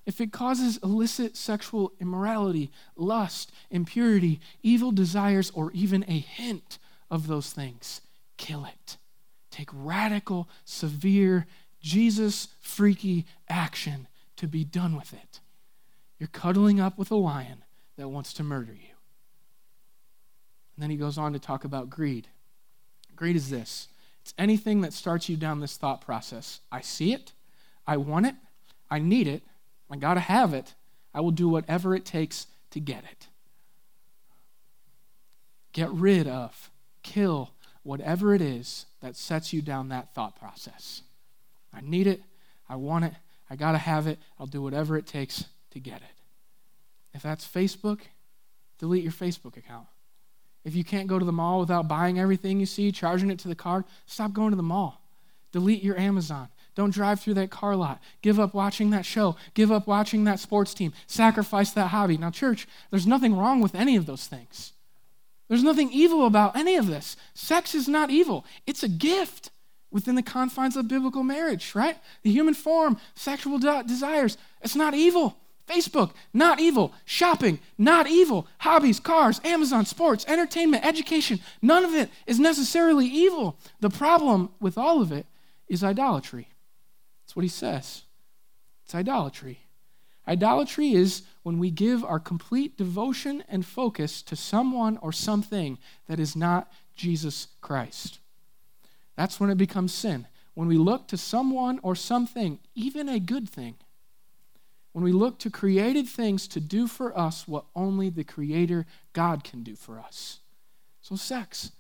If 0.05 0.21
it 0.21 0.31
causes 0.31 0.79
illicit 0.81 1.35
sexual 1.35 1.91
immorality, 1.99 2.71
lust, 2.95 3.51
impurity, 3.69 4.39
evil 4.63 4.93
desires, 4.93 5.51
or 5.53 5.69
even 5.73 6.05
a 6.07 6.17
hint 6.17 6.79
of 7.09 7.27
those 7.27 7.51
things, 7.51 7.99
kill 8.37 8.63
it. 8.63 8.95
Take 9.51 9.69
radical, 9.73 10.47
severe, 10.63 11.45
Jesus 11.81 12.47
freaky 12.61 13.25
action 13.49 14.07
to 14.37 14.47
be 14.47 14.63
done 14.63 14.95
with 14.95 15.13
it. 15.13 15.40
You're 16.21 16.27
cuddling 16.27 16.79
up 16.79 16.99
with 16.99 17.09
a 17.09 17.15
lion 17.15 17.63
that 17.97 18.09
wants 18.09 18.31
to 18.33 18.43
murder 18.43 18.73
you. 18.73 18.93
And 20.75 20.83
then 20.83 20.91
he 20.91 20.95
goes 20.95 21.17
on 21.17 21.33
to 21.33 21.39
talk 21.39 21.63
about 21.63 21.89
greed. 21.89 22.27
Greed 23.15 23.35
is 23.35 23.49
this 23.49 23.87
it's 24.21 24.35
anything 24.37 24.81
that 24.81 24.93
starts 24.93 25.29
you 25.29 25.35
down 25.35 25.61
this 25.61 25.77
thought 25.77 25.99
process. 25.99 26.59
I 26.71 26.81
see 26.81 27.11
it, 27.11 27.33
I 27.87 27.97
want 27.97 28.27
it, 28.27 28.35
I 28.87 28.99
need 28.99 29.27
it, 29.27 29.41
I 29.89 29.95
got 29.95 30.13
to 30.13 30.19
have 30.19 30.53
it, 30.53 30.75
I 31.11 31.21
will 31.21 31.31
do 31.31 31.49
whatever 31.49 31.95
it 31.95 32.05
takes 32.05 32.45
to 32.69 32.79
get 32.79 33.03
it. 33.11 33.27
Get 35.73 35.89
rid 35.89 36.27
of, 36.27 36.69
kill 37.01 37.49
whatever 37.81 38.35
it 38.35 38.41
is 38.41 38.85
that 38.99 39.15
sets 39.15 39.53
you 39.53 39.63
down 39.63 39.89
that 39.89 40.13
thought 40.13 40.35
process. 40.35 41.01
I 41.73 41.81
need 41.81 42.05
it, 42.05 42.21
I 42.69 42.75
want 42.75 43.05
it, 43.05 43.13
I 43.49 43.55
got 43.55 43.71
to 43.71 43.79
have 43.79 44.05
it. 44.05 44.19
I'll 44.39 44.45
do 44.45 44.61
whatever 44.61 44.99
it 44.99 45.07
takes 45.07 45.45
to 45.71 45.79
get 45.79 45.97
it. 45.97 46.21
If 47.13 47.21
that's 47.21 47.47
Facebook, 47.47 48.01
delete 48.79 49.03
your 49.03 49.11
Facebook 49.11 49.57
account. 49.57 49.87
If 50.63 50.75
you 50.75 50.83
can't 50.83 51.07
go 51.07 51.17
to 51.17 51.25
the 51.25 51.31
mall 51.31 51.59
without 51.59 51.87
buying 51.87 52.19
everything 52.19 52.59
you 52.59 52.65
see, 52.65 52.91
charging 52.91 53.31
it 53.31 53.39
to 53.39 53.47
the 53.47 53.55
card, 53.55 53.83
stop 54.05 54.33
going 54.33 54.51
to 54.51 54.55
the 54.55 54.63
mall. 54.63 55.01
Delete 55.51 55.83
your 55.83 55.97
Amazon. 55.97 56.49
Don't 56.75 56.93
drive 56.93 57.19
through 57.19 57.33
that 57.33 57.51
car 57.51 57.75
lot. 57.75 58.01
Give 58.21 58.39
up 58.39 58.53
watching 58.53 58.91
that 58.91 59.05
show. 59.05 59.35
Give 59.53 59.71
up 59.71 59.87
watching 59.87 60.23
that 60.23 60.39
sports 60.39 60.73
team. 60.73 60.93
Sacrifice 61.07 61.71
that 61.71 61.87
hobby. 61.87 62.17
Now, 62.17 62.31
church, 62.31 62.67
there's 62.89 63.07
nothing 63.07 63.35
wrong 63.35 63.59
with 63.59 63.75
any 63.75 63.95
of 63.97 64.05
those 64.05 64.27
things. 64.27 64.73
There's 65.49 65.63
nothing 65.63 65.91
evil 65.91 66.25
about 66.25 66.55
any 66.55 66.77
of 66.77 66.87
this. 66.87 67.17
Sex 67.33 67.75
is 67.75 67.89
not 67.89 68.09
evil, 68.09 68.45
it's 68.65 68.83
a 68.83 68.87
gift 68.87 69.51
within 69.91 70.15
the 70.15 70.23
confines 70.23 70.77
of 70.77 70.87
biblical 70.87 71.23
marriage, 71.23 71.75
right? 71.75 71.97
The 72.23 72.31
human 72.31 72.53
form, 72.53 72.97
sexual 73.15 73.59
de- 73.59 73.83
desires, 73.83 74.37
it's 74.61 74.77
not 74.77 74.93
evil. 74.93 75.40
Facebook, 75.67 76.11
not 76.33 76.59
evil. 76.59 76.93
Shopping, 77.05 77.59
not 77.77 78.07
evil. 78.07 78.47
Hobbies, 78.59 78.99
cars, 78.99 79.39
Amazon, 79.43 79.85
sports, 79.85 80.25
entertainment, 80.27 80.85
education, 80.85 81.39
none 81.61 81.85
of 81.85 81.93
it 81.93 82.09
is 82.27 82.39
necessarily 82.39 83.05
evil. 83.05 83.57
The 83.79 83.89
problem 83.89 84.49
with 84.59 84.77
all 84.77 85.01
of 85.01 85.11
it 85.11 85.25
is 85.67 85.83
idolatry. 85.83 86.49
That's 87.23 87.35
what 87.35 87.43
he 87.43 87.49
says. 87.49 88.03
It's 88.85 88.95
idolatry. 88.95 89.59
Idolatry 90.27 90.93
is 90.93 91.23
when 91.43 91.57
we 91.59 91.71
give 91.71 92.03
our 92.03 92.19
complete 92.19 92.77
devotion 92.77 93.43
and 93.47 93.65
focus 93.65 94.21
to 94.23 94.35
someone 94.35 94.97
or 94.97 95.11
something 95.11 95.77
that 96.07 96.19
is 96.19 96.35
not 96.35 96.71
Jesus 96.95 97.47
Christ. 97.61 98.19
That's 99.15 99.39
when 99.39 99.49
it 99.49 99.57
becomes 99.57 99.93
sin. 99.93 100.27
When 100.53 100.67
we 100.67 100.77
look 100.77 101.07
to 101.07 101.17
someone 101.17 101.79
or 101.83 101.95
something, 101.95 102.59
even 102.75 103.07
a 103.07 103.19
good 103.19 103.49
thing, 103.49 103.75
when 104.93 105.03
we 105.03 105.11
look 105.11 105.39
to 105.39 105.49
created 105.49 106.07
things 106.07 106.47
to 106.49 106.59
do 106.59 106.87
for 106.87 107.17
us 107.17 107.47
what 107.47 107.65
only 107.75 108.09
the 108.09 108.23
Creator 108.23 108.85
God 109.13 109.43
can 109.43 109.63
do 109.63 109.75
for 109.75 109.99
us. 109.99 110.39
So, 111.01 111.15
sex, 111.15 111.71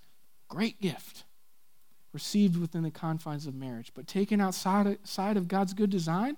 great 0.47 0.81
gift, 0.81 1.23
received 2.13 2.57
within 2.57 2.83
the 2.83 2.91
confines 2.91 3.47
of 3.47 3.55
marriage, 3.55 3.91
but 3.93 4.07
taken 4.07 4.41
outside 4.41 5.37
of 5.37 5.47
God's 5.47 5.73
good 5.73 5.89
design, 5.89 6.37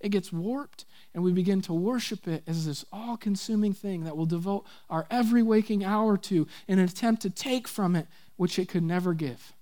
it 0.00 0.10
gets 0.10 0.32
warped, 0.32 0.84
and 1.14 1.22
we 1.22 1.32
begin 1.32 1.62
to 1.62 1.72
worship 1.72 2.26
it 2.26 2.42
as 2.46 2.66
this 2.66 2.84
all 2.92 3.16
consuming 3.16 3.72
thing 3.72 4.04
that 4.04 4.16
will 4.16 4.26
devote 4.26 4.66
our 4.90 5.06
every 5.10 5.42
waking 5.42 5.84
hour 5.84 6.16
to 6.18 6.46
in 6.66 6.78
an 6.78 6.84
attempt 6.84 7.22
to 7.22 7.30
take 7.30 7.68
from 7.68 7.96
it 7.96 8.06
which 8.36 8.58
it 8.58 8.68
could 8.68 8.82
never 8.82 9.14
give 9.14 9.54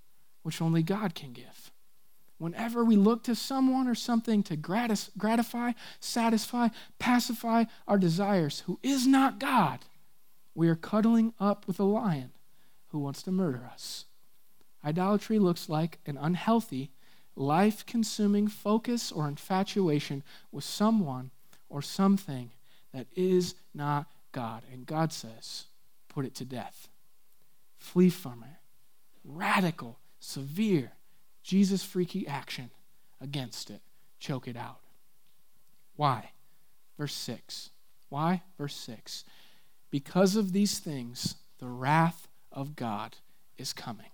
which 0.42 0.60
only 0.60 0.82
God 0.82 1.14
can 1.14 1.32
give. 1.32 1.71
Whenever 2.42 2.84
we 2.84 2.96
look 2.96 3.22
to 3.22 3.36
someone 3.36 3.86
or 3.86 3.94
something 3.94 4.42
to 4.42 4.56
gratify, 4.56 5.70
satisfy, 6.00 6.66
pacify 6.98 7.62
our 7.86 7.96
desires, 7.96 8.64
who 8.66 8.80
is 8.82 9.06
not 9.06 9.38
God, 9.38 9.78
we 10.52 10.68
are 10.68 10.74
cuddling 10.74 11.34
up 11.38 11.68
with 11.68 11.78
a 11.78 11.84
lion 11.84 12.32
who 12.88 12.98
wants 12.98 13.22
to 13.22 13.30
murder 13.30 13.70
us. 13.72 14.06
Idolatry 14.84 15.38
looks 15.38 15.68
like 15.68 16.00
an 16.04 16.18
unhealthy, 16.20 16.90
life 17.36 17.86
consuming 17.86 18.48
focus 18.48 19.12
or 19.12 19.28
infatuation 19.28 20.24
with 20.50 20.64
someone 20.64 21.30
or 21.68 21.80
something 21.80 22.50
that 22.92 23.06
is 23.14 23.54
not 23.72 24.10
God. 24.32 24.64
And 24.72 24.84
God 24.84 25.12
says, 25.12 25.66
put 26.08 26.24
it 26.24 26.34
to 26.34 26.44
death. 26.44 26.88
Flee 27.78 28.10
from 28.10 28.42
it. 28.42 28.58
Radical 29.24 30.00
severe 30.18 30.90
Jesus 31.42 31.82
freaky 31.84 32.26
action 32.26 32.70
against 33.20 33.70
it. 33.70 33.80
Choke 34.18 34.46
it 34.46 34.56
out. 34.56 34.80
Why? 35.96 36.30
Verse 36.98 37.14
6. 37.14 37.70
Why? 38.08 38.42
Verse 38.58 38.76
6 38.76 39.24
Because 39.90 40.36
of 40.36 40.52
these 40.52 40.78
things, 40.78 41.36
the 41.58 41.68
wrath 41.68 42.28
of 42.50 42.76
God 42.76 43.16
is 43.56 43.72
coming. 43.72 44.10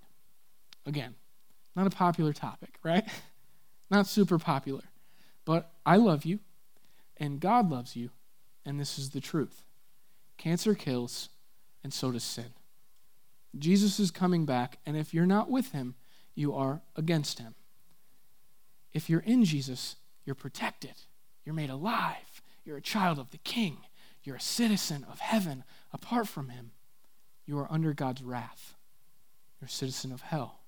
Again, 0.87 1.15
not 1.75 1.87
a 1.87 1.91
popular 1.91 2.33
topic, 2.33 2.79
right? 2.83 3.05
Not 3.91 4.07
super 4.07 4.39
popular. 4.39 4.83
But 5.47 5.71
I 5.87 5.97
love 5.97 6.27
you, 6.27 6.41
and 7.17 7.41
God 7.41 7.71
loves 7.71 7.97
you, 7.97 8.11
and 8.67 8.79
this 8.79 8.99
is 8.99 9.11
the 9.11 9.21
truth. 9.21 9.63
Cancer 10.37 10.75
kills, 10.75 11.31
and 11.83 11.93
so 11.93 12.13
does 12.13 12.23
sin. 12.23 12.53
Jesus 13.59 13.99
is 13.99 14.11
coming 14.11 14.45
back, 14.45 14.79
and 14.85 14.95
if 14.95 15.15
you're 15.15 15.25
not 15.25 15.51
with 15.51 15.73
him, 15.73 15.95
you 16.39 16.55
are 16.55 16.83
against 16.95 17.41
him. 17.41 17.57
If 18.93 19.11
you're 19.11 19.21
in 19.21 19.45
Jesus, 19.45 19.97
you're 20.25 20.37
protected. 20.37 20.95
You're 21.45 21.55
made 21.55 21.69
alive. 21.69 22.43
You're 22.65 22.77
a 22.77 22.83
child 22.83 23.19
of 23.19 23.31
the 23.31 23.39
King. 23.39 23.79
You're 24.23 24.37
a 24.37 24.41
citizen 24.41 25.05
of 25.11 25.19
heaven. 25.19 25.65
Apart 25.93 26.29
from 26.29 26.51
him, 26.51 26.71
you 27.45 27.59
are 27.59 27.67
under 27.69 27.93
God's 27.93 28.23
wrath. 28.23 28.77
You're 29.61 29.67
a 29.67 29.71
citizen 29.71 30.13
of 30.13 30.21
hell. 30.21 30.61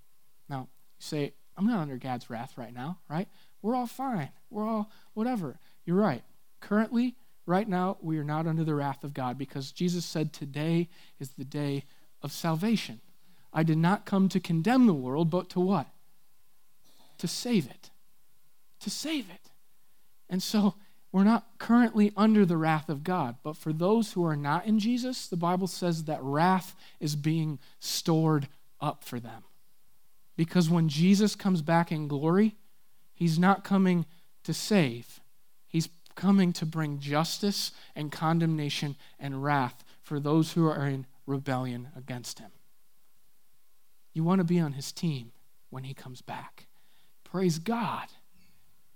Now, 0.49 0.69
you 0.99 0.99
say, 0.99 1.35
I'm 1.57 1.69
not 1.69 1.79
under 1.79 1.99
God's 1.99 2.29
wrath 2.29 2.59
right 2.59 2.75
now, 2.75 2.99
right? 3.09 3.29
We're 3.63 3.77
all 3.77 3.87
fine. 3.87 4.31
We're 4.51 4.67
all 4.67 4.91
whatever. 5.15 5.61
You're 5.85 5.97
right. 5.97 6.25
Currently, 6.61 7.15
right 7.47 7.69
now, 7.69 7.97
we 8.01 8.19
are 8.19 8.25
not 8.25 8.49
under 8.49 8.65
the 8.65 8.75
wrath 8.75 9.05
of 9.05 9.15
God 9.15 9.39
because 9.39 9.71
Jesus 9.71 10.05
said 10.05 10.33
today 10.33 10.89
is 11.21 11.31
the 11.31 11.45
day 11.45 11.85
of 12.23 12.33
salvation. 12.33 13.01
I 13.53 13.63
did 13.63 13.79
not 13.79 14.07
come 14.07 14.29
to 14.29 14.41
condemn 14.41 14.87
the 14.87 14.95
world, 14.95 15.31
but 15.31 15.49
to 15.51 15.61
what? 15.61 15.89
To 17.19 17.29
save 17.29 17.67
it. 17.67 17.91
To 18.81 18.91
save 18.91 19.29
it. 19.29 19.51
And 20.29 20.43
so 20.43 20.75
we're 21.13 21.25
not 21.25 21.59
currently 21.59 22.13
under 22.17 22.47
the 22.47 22.57
wrath 22.57 22.89
of 22.89 23.03
God, 23.03 23.37
but 23.43 23.57
for 23.57 23.73
those 23.73 24.13
who 24.13 24.25
are 24.25 24.37
not 24.37 24.67
in 24.67 24.79
Jesus, 24.79 25.27
the 25.27 25.37
Bible 25.37 25.67
says 25.67 26.05
that 26.05 26.23
wrath 26.23 26.77
is 27.01 27.17
being 27.17 27.59
stored 27.81 28.49
up 28.81 29.03
for 29.03 29.19
them. 29.19 29.43
Because 30.37 30.71
when 30.71 30.89
Jesus 30.89 31.35
comes 31.35 31.63
back 31.63 31.91
in 31.91 32.07
glory, 32.07 32.55
he's 33.13 33.39
not 33.39 33.65
coming 33.65 34.07
to 34.45 34.55
save, 34.55 35.21
he's 35.67 35.89
coming 36.15 36.53
to 36.53 36.65
bring 36.65 36.99
justice 36.99 37.73
and 37.97 38.13
condemnation 38.13 38.95
and 39.19 39.43
wrath 39.43 39.85
for 40.01 40.21
those 40.21 40.53
who 40.53 40.67
are 40.67 40.87
in 40.87 41.07
rebellion 41.27 41.89
against 41.97 42.39
him. 42.39 42.51
You 44.13 44.25
want 44.25 44.41
to 44.41 44.45
be 44.45 44.59
on 44.59 44.73
his 44.73 44.93
team 44.93 45.33
when 45.71 45.85
he 45.85 45.95
comes 45.95 46.21
back. 46.21 46.67
Praise 47.25 47.59
God. 47.59 48.09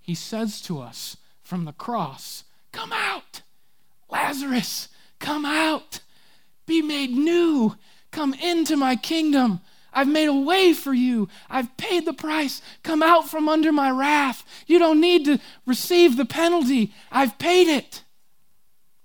He 0.00 0.14
says 0.14 0.60
to 0.62 0.80
us 0.80 1.16
from 1.42 1.64
the 1.64 1.72
cross, 1.72 2.44
Come 2.72 2.92
out, 2.92 3.42
Lazarus, 4.10 4.88
come 5.20 5.44
out, 5.44 6.00
be 6.66 6.82
made 6.82 7.10
new, 7.10 7.76
come 8.10 8.34
into 8.34 8.76
my 8.76 8.96
kingdom. 8.96 9.60
I've 9.92 10.08
made 10.08 10.26
a 10.26 10.34
way 10.34 10.72
for 10.72 10.92
you. 10.92 11.28
I've 11.48 11.76
paid 11.76 12.04
the 12.04 12.12
price. 12.12 12.60
Come 12.82 13.00
out 13.00 13.28
from 13.28 13.48
under 13.48 13.70
my 13.70 13.90
wrath. 13.90 14.44
You 14.66 14.80
don't 14.80 15.00
need 15.00 15.24
to 15.26 15.38
receive 15.66 16.16
the 16.16 16.24
penalty. 16.24 16.92
I've 17.12 17.38
paid 17.38 17.68
it. 17.68 18.02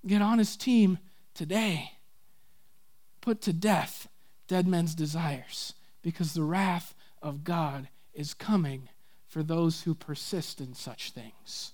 Get 0.08 0.24
on 0.24 0.40
his 0.40 0.58
team 0.58 0.98
today. 1.36 1.92
Put 3.22 3.42
to 3.42 3.54
death 3.54 4.08
dead 4.48 4.68
men's 4.68 4.96
desires 4.96 5.76
because 6.02 6.34
the 6.34 6.44
wrath 6.44 6.94
of 7.22 7.44
God 7.44 7.90
is 8.14 8.34
coming 8.34 8.90
for 9.28 9.44
those 9.44 9.84
who 9.84 9.94
persist 9.94 10.60
in 10.60 10.74
such 10.74 11.12
things. 11.12 11.74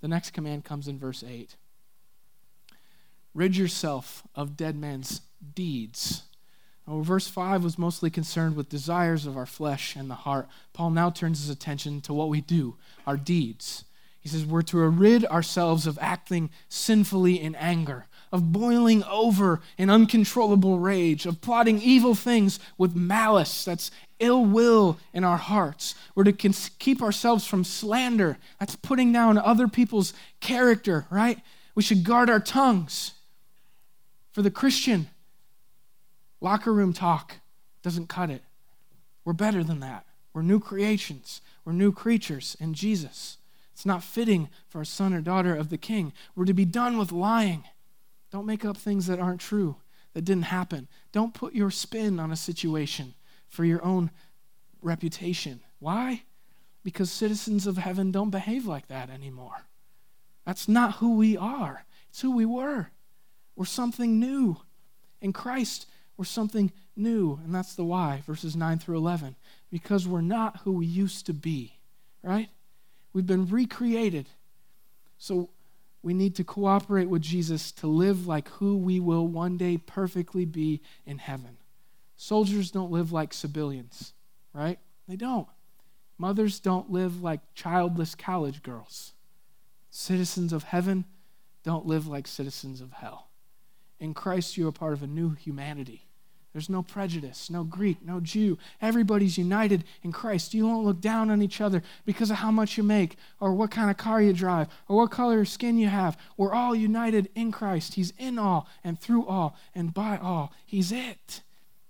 The 0.00 0.08
next 0.08 0.30
command 0.30 0.64
comes 0.64 0.88
in 0.88 0.98
verse 0.98 1.24
8 1.26 1.56
Rid 3.34 3.56
yourself 3.56 4.24
of 4.34 4.56
dead 4.56 4.76
men's 4.76 5.20
deeds 5.54 6.22
well, 6.88 7.02
verse 7.02 7.28
5 7.28 7.62
was 7.62 7.78
mostly 7.78 8.08
concerned 8.08 8.56
with 8.56 8.70
desires 8.70 9.26
of 9.26 9.36
our 9.36 9.44
flesh 9.44 9.94
and 9.94 10.08
the 10.08 10.14
heart. 10.14 10.48
Paul 10.72 10.90
now 10.90 11.10
turns 11.10 11.40
his 11.40 11.50
attention 11.50 12.00
to 12.02 12.14
what 12.14 12.30
we 12.30 12.40
do, 12.40 12.76
our 13.06 13.18
deeds. 13.18 13.84
He 14.20 14.28
says, 14.28 14.46
We're 14.46 14.62
to 14.62 14.78
rid 14.78 15.26
ourselves 15.26 15.86
of 15.86 15.98
acting 16.00 16.48
sinfully 16.70 17.40
in 17.40 17.54
anger, 17.56 18.06
of 18.32 18.52
boiling 18.52 19.02
over 19.04 19.60
in 19.76 19.90
uncontrollable 19.90 20.78
rage, 20.78 21.26
of 21.26 21.40
plotting 21.40 21.80
evil 21.80 22.14
things 22.14 22.58
with 22.76 22.94
malice, 22.94 23.64
that's 23.64 23.90
ill 24.18 24.44
will 24.44 24.98
in 25.12 25.24
our 25.24 25.36
hearts. 25.36 25.94
We're 26.14 26.24
to 26.24 26.32
keep 26.32 27.02
ourselves 27.02 27.46
from 27.46 27.64
slander, 27.64 28.38
that's 28.58 28.76
putting 28.76 29.12
down 29.12 29.38
other 29.38 29.68
people's 29.68 30.12
character, 30.40 31.06
right? 31.10 31.40
We 31.74 31.82
should 31.82 32.04
guard 32.04 32.28
our 32.28 32.40
tongues. 32.40 33.12
For 34.32 34.42
the 34.42 34.50
Christian, 34.50 35.08
Locker 36.40 36.72
room 36.72 36.92
talk 36.92 37.36
doesn't 37.82 38.08
cut 38.08 38.30
it. 38.30 38.42
We're 39.24 39.32
better 39.32 39.64
than 39.64 39.80
that. 39.80 40.04
We're 40.32 40.42
new 40.42 40.60
creations, 40.60 41.40
we're 41.64 41.72
new 41.72 41.92
creatures 41.92 42.56
in 42.60 42.74
Jesus. 42.74 43.38
It's 43.72 43.86
not 43.86 44.02
fitting 44.02 44.48
for 44.66 44.80
a 44.80 44.86
son 44.86 45.14
or 45.14 45.20
daughter 45.20 45.54
of 45.54 45.70
the 45.70 45.78
king. 45.78 46.12
We're 46.34 46.46
to 46.46 46.52
be 46.52 46.64
done 46.64 46.98
with 46.98 47.12
lying. 47.12 47.62
Don't 48.30 48.46
make 48.46 48.64
up 48.64 48.76
things 48.76 49.06
that 49.06 49.18
aren't 49.18 49.40
true, 49.40 49.76
that 50.14 50.24
didn't 50.24 50.44
happen. 50.44 50.88
Don't 51.12 51.34
put 51.34 51.54
your 51.54 51.70
spin 51.70 52.20
on 52.20 52.30
a 52.30 52.36
situation 52.36 53.14
for 53.48 53.64
your 53.64 53.84
own 53.84 54.10
reputation. 54.82 55.60
Why? 55.78 56.22
Because 56.82 57.10
citizens 57.10 57.66
of 57.66 57.78
heaven 57.78 58.10
don't 58.10 58.30
behave 58.30 58.66
like 58.66 58.88
that 58.88 59.10
anymore. 59.10 59.66
That's 60.44 60.68
not 60.68 60.96
who 60.96 61.16
we 61.16 61.36
are, 61.36 61.84
it's 62.10 62.20
who 62.20 62.34
we 62.34 62.46
were. 62.46 62.90
We're 63.56 63.64
something 63.64 64.20
new. 64.20 64.58
In 65.20 65.32
Christ, 65.32 65.86
we're 66.16 66.24
something 66.24 66.72
new. 66.94 67.40
And 67.44 67.52
that's 67.52 67.74
the 67.74 67.84
why, 67.84 68.22
verses 68.24 68.54
9 68.54 68.78
through 68.78 68.98
11. 68.98 69.34
Because 69.70 70.06
we're 70.06 70.20
not 70.20 70.58
who 70.58 70.72
we 70.72 70.86
used 70.86 71.26
to 71.26 71.32
be, 71.32 71.74
right? 72.22 72.48
We've 73.12 73.26
been 73.26 73.48
recreated. 73.48 74.26
So 75.18 75.50
we 76.08 76.14
need 76.14 76.36
to 76.36 76.42
cooperate 76.42 77.10
with 77.10 77.20
Jesus 77.20 77.70
to 77.70 77.86
live 77.86 78.26
like 78.26 78.48
who 78.48 78.78
we 78.78 78.98
will 78.98 79.28
one 79.28 79.58
day 79.58 79.76
perfectly 79.76 80.46
be 80.46 80.80
in 81.04 81.18
heaven. 81.18 81.58
Soldiers 82.16 82.70
don't 82.70 82.90
live 82.90 83.12
like 83.12 83.34
civilians, 83.34 84.14
right? 84.54 84.78
They 85.06 85.16
don't. 85.16 85.46
Mothers 86.16 86.60
don't 86.60 86.90
live 86.90 87.22
like 87.22 87.40
childless 87.54 88.14
college 88.14 88.62
girls. 88.62 89.12
Citizens 89.90 90.54
of 90.54 90.62
heaven 90.62 91.04
don't 91.62 91.84
live 91.84 92.06
like 92.06 92.26
citizens 92.26 92.80
of 92.80 92.94
hell. 92.94 93.28
In 94.00 94.14
Christ, 94.14 94.56
you 94.56 94.66
are 94.66 94.72
part 94.72 94.94
of 94.94 95.02
a 95.02 95.06
new 95.06 95.32
humanity. 95.34 96.07
There's 96.52 96.70
no 96.70 96.82
prejudice, 96.82 97.50
no 97.50 97.62
Greek, 97.62 97.98
no 98.02 98.20
Jew. 98.20 98.58
Everybody's 98.80 99.36
united 99.36 99.84
in 100.02 100.12
Christ. 100.12 100.54
You 100.54 100.66
won't 100.66 100.86
look 100.86 101.00
down 101.00 101.30
on 101.30 101.42
each 101.42 101.60
other 101.60 101.82
because 102.06 102.30
of 102.30 102.38
how 102.38 102.50
much 102.50 102.76
you 102.76 102.82
make, 102.82 103.16
or 103.38 103.52
what 103.52 103.70
kind 103.70 103.90
of 103.90 103.96
car 103.96 104.22
you 104.22 104.32
drive, 104.32 104.68
or 104.88 104.96
what 104.96 105.10
color 105.10 105.44
skin 105.44 105.78
you 105.78 105.88
have. 105.88 106.16
We're 106.36 106.54
all 106.54 106.74
united 106.74 107.28
in 107.34 107.52
Christ. 107.52 107.94
He's 107.94 108.12
in 108.18 108.38
all, 108.38 108.66
and 108.82 108.98
through 108.98 109.26
all, 109.26 109.56
and 109.74 109.92
by 109.92 110.16
all. 110.16 110.52
He's 110.64 110.90
it. 110.90 111.42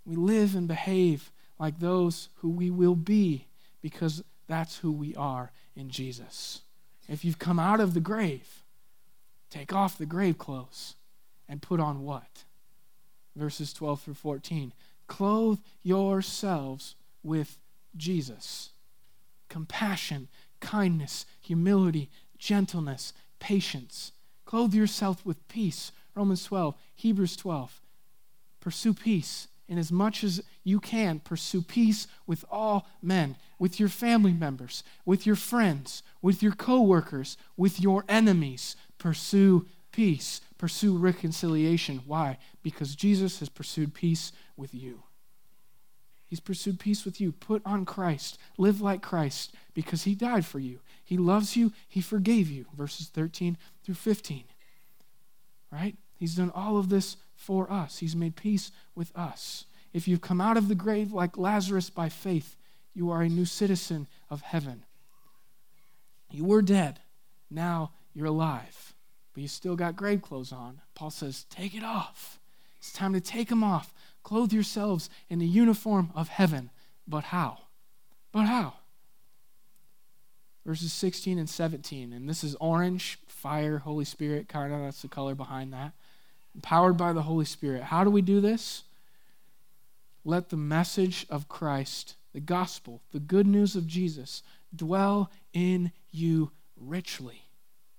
We 0.05 0.16
live 0.16 0.57
and 0.57 0.66
behave 0.66 1.31
like 1.59 1.79
those 1.79 2.29
who 2.37 2.49
we 2.49 2.71
will 2.71 2.97
be 2.97 3.47
because 3.81 4.25
that's 4.49 4.79
who 4.79 4.90
we 4.90 5.14
are 5.14 5.53
in 5.77 5.90
Jesus. 5.90 6.62
If 7.09 7.25
you've 7.25 7.38
come 7.38 7.59
out 7.59 7.81
of 7.81 7.94
the 7.94 8.01
grave, 8.01 8.64
take 9.51 9.73
off 9.73 9.97
the 9.97 10.07
grave 10.07 10.37
clothes 10.37 10.97
and 11.49 11.62
put 11.62 11.81
on 11.81 12.03
what? 12.03 12.44
Verses 13.38 13.72
12 13.72 14.03
through 14.03 14.14
14. 14.14 14.72
Clothe 15.07 15.61
yourselves 15.83 16.94
with 17.22 17.59
Jesus. 17.96 18.70
Compassion, 19.48 20.29
kindness, 20.61 21.24
humility, 21.40 22.11
gentleness, 22.38 23.12
patience. 23.38 24.12
Clothe 24.44 24.74
yourself 24.74 25.24
with 25.24 25.46
peace. 25.48 25.92
Romans 26.14 26.44
12, 26.44 26.74
Hebrews 26.94 27.37
12. 27.37 27.81
Pursue 28.61 28.94
peace. 28.94 29.48
And 29.68 29.79
as 29.79 29.92
much 29.92 30.24
as 30.24 30.42
you 30.64 30.81
can, 30.81 31.20
pursue 31.20 31.61
peace 31.61 32.07
with 32.27 32.44
all 32.51 32.87
men, 33.03 33.37
with 33.59 33.79
your 33.79 33.90
family 33.90 34.33
members, 34.33 34.83
with 35.05 35.27
your 35.27 35.37
friends, 35.37 36.03
with 36.22 36.42
your 36.42 36.53
coworkers, 36.53 37.37
with 37.57 37.79
your 37.79 38.05
enemies. 38.09 38.77
Pursue 38.96 39.66
peace 39.92 40.40
pursue 40.59 40.97
reconciliation. 40.97 42.03
Why? 42.05 42.38
Because 42.62 42.97
Jesus 42.97 43.38
has 43.38 43.49
pursued 43.49 43.94
peace 43.94 44.33
with 44.57 44.75
you. 44.75 45.05
He's 46.27 46.40
pursued 46.40 46.79
peace 46.79 47.05
with 47.05 47.21
you. 47.21 47.33
Put 47.33 47.62
on 47.64 47.87
Christ. 47.87 48.37
Live 48.59 48.83
like 48.83 49.01
Christ 49.01 49.55
because 49.73 50.03
he 50.03 50.14
died 50.14 50.44
for 50.44 50.59
you. 50.59 50.81
He 51.03 51.16
loves 51.16 51.57
you. 51.57 51.73
He 51.88 52.03
forgave 52.03 52.51
you. 52.51 52.66
Verses 52.77 53.07
13 53.09 53.57
through 53.83 53.94
15. 53.94 54.44
Right? 55.73 55.97
He's 56.16 56.35
done 56.35 56.53
all 56.55 56.77
of 56.77 56.90
this 56.90 57.16
for 57.35 57.71
us. 57.73 57.99
He's 57.99 58.16
made 58.16 58.37
peace 58.37 58.73
with 58.94 59.16
us. 59.16 59.64
If 59.94 60.07
you've 60.07 60.21
come 60.21 60.40
out 60.40 60.59
of 60.59 60.68
the 60.68 60.75
grave 60.75 61.12
like 61.12 61.38
Lazarus 61.38 61.88
by 61.88 62.11
faith, 62.11 62.57
you 62.92 63.11
are 63.11 63.23
a 63.23 63.29
new 63.29 63.47
citizen 63.47 64.07
of 64.29 64.42
heaven. 64.42 64.85
You 66.31 66.44
were 66.44 66.61
dead. 66.61 67.01
Now 67.51 67.92
you're 68.12 68.27
alive 68.27 68.92
but 69.38 69.42
you 69.42 69.46
still 69.46 69.77
got 69.77 69.94
grave 69.94 70.20
clothes 70.20 70.51
on. 70.51 70.81
Paul 70.96 71.11
says, 71.11 71.44
Take 71.48 71.72
it 71.72 71.85
off. 71.85 72.40
It's 72.81 72.92
time 72.92 73.12
to 73.12 73.20
take 73.20 73.51
them 73.51 73.62
off. 73.62 73.94
Clothe 74.24 74.53
yourselves 74.53 75.09
in 75.31 75.38
the 75.38 75.46
uniform 75.46 76.11
of 76.16 76.27
heaven. 76.27 76.70
But 77.07 77.22
how? 77.22 77.59
But 78.33 78.46
how? 78.46 78.72
Verses 80.66 80.92
16 80.92 81.38
and 81.38 81.48
17. 81.48 82.12
And 82.12 82.29
this 82.29 82.42
is 82.42 82.57
orange, 82.57 83.20
fire, 83.29 83.79
Holy 83.79 84.05
Spirit, 84.05 84.48
kind 84.48 84.74
of, 84.74 84.81
that's 84.81 85.03
the 85.03 85.09
color 85.09 85.37
behind 85.37 85.72
that. 85.72 85.92
Empowered 86.57 86.96
by 86.96 87.12
the 87.12 87.22
Holy 87.22 87.44
Spirit. 87.44 87.85
How 87.85 88.03
do 88.03 88.11
we 88.11 88.22
do 88.22 88.40
this? 88.40 88.83
Let 90.24 90.48
the 90.48 90.57
message 90.57 91.27
of 91.31 91.48
Christ, 91.48 92.16
the 92.33 92.40
gospel, 92.40 93.03
the 93.12 93.20
good 93.20 93.46
news 93.46 93.77
of 93.77 93.87
Jesus, 93.87 94.42
dwell 94.74 95.31
in 95.53 95.92
you 96.11 96.51
richly. 96.77 97.48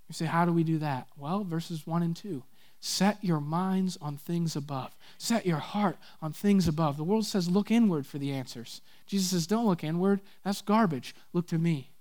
You 0.09 0.13
say, 0.13 0.25
how 0.25 0.43
do 0.43 0.51
we 0.51 0.63
do 0.63 0.79
that? 0.79 1.07
Well, 1.15 1.43
verses 1.43 1.87
1 1.87 2.03
and 2.03 2.15
2. 2.15 2.43
Set 2.81 3.17
your 3.21 3.39
minds 3.39 3.97
on 4.01 4.17
things 4.17 4.55
above. 4.55 4.95
Set 5.17 5.45
your 5.45 5.57
heart 5.57 5.97
on 6.21 6.33
things 6.33 6.67
above. 6.67 6.97
The 6.97 7.03
world 7.03 7.25
says, 7.25 7.49
look 7.49 7.69
inward 7.71 8.07
for 8.07 8.17
the 8.17 8.31
answers. 8.31 8.81
Jesus 9.05 9.29
says, 9.29 9.47
don't 9.47 9.67
look 9.67 9.83
inward. 9.83 10.21
That's 10.43 10.61
garbage. 10.61 11.13
Look 11.33 11.47
to 11.47 11.57
me. 11.57 11.91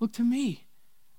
Look 0.00 0.12
to 0.14 0.22
me. 0.22 0.64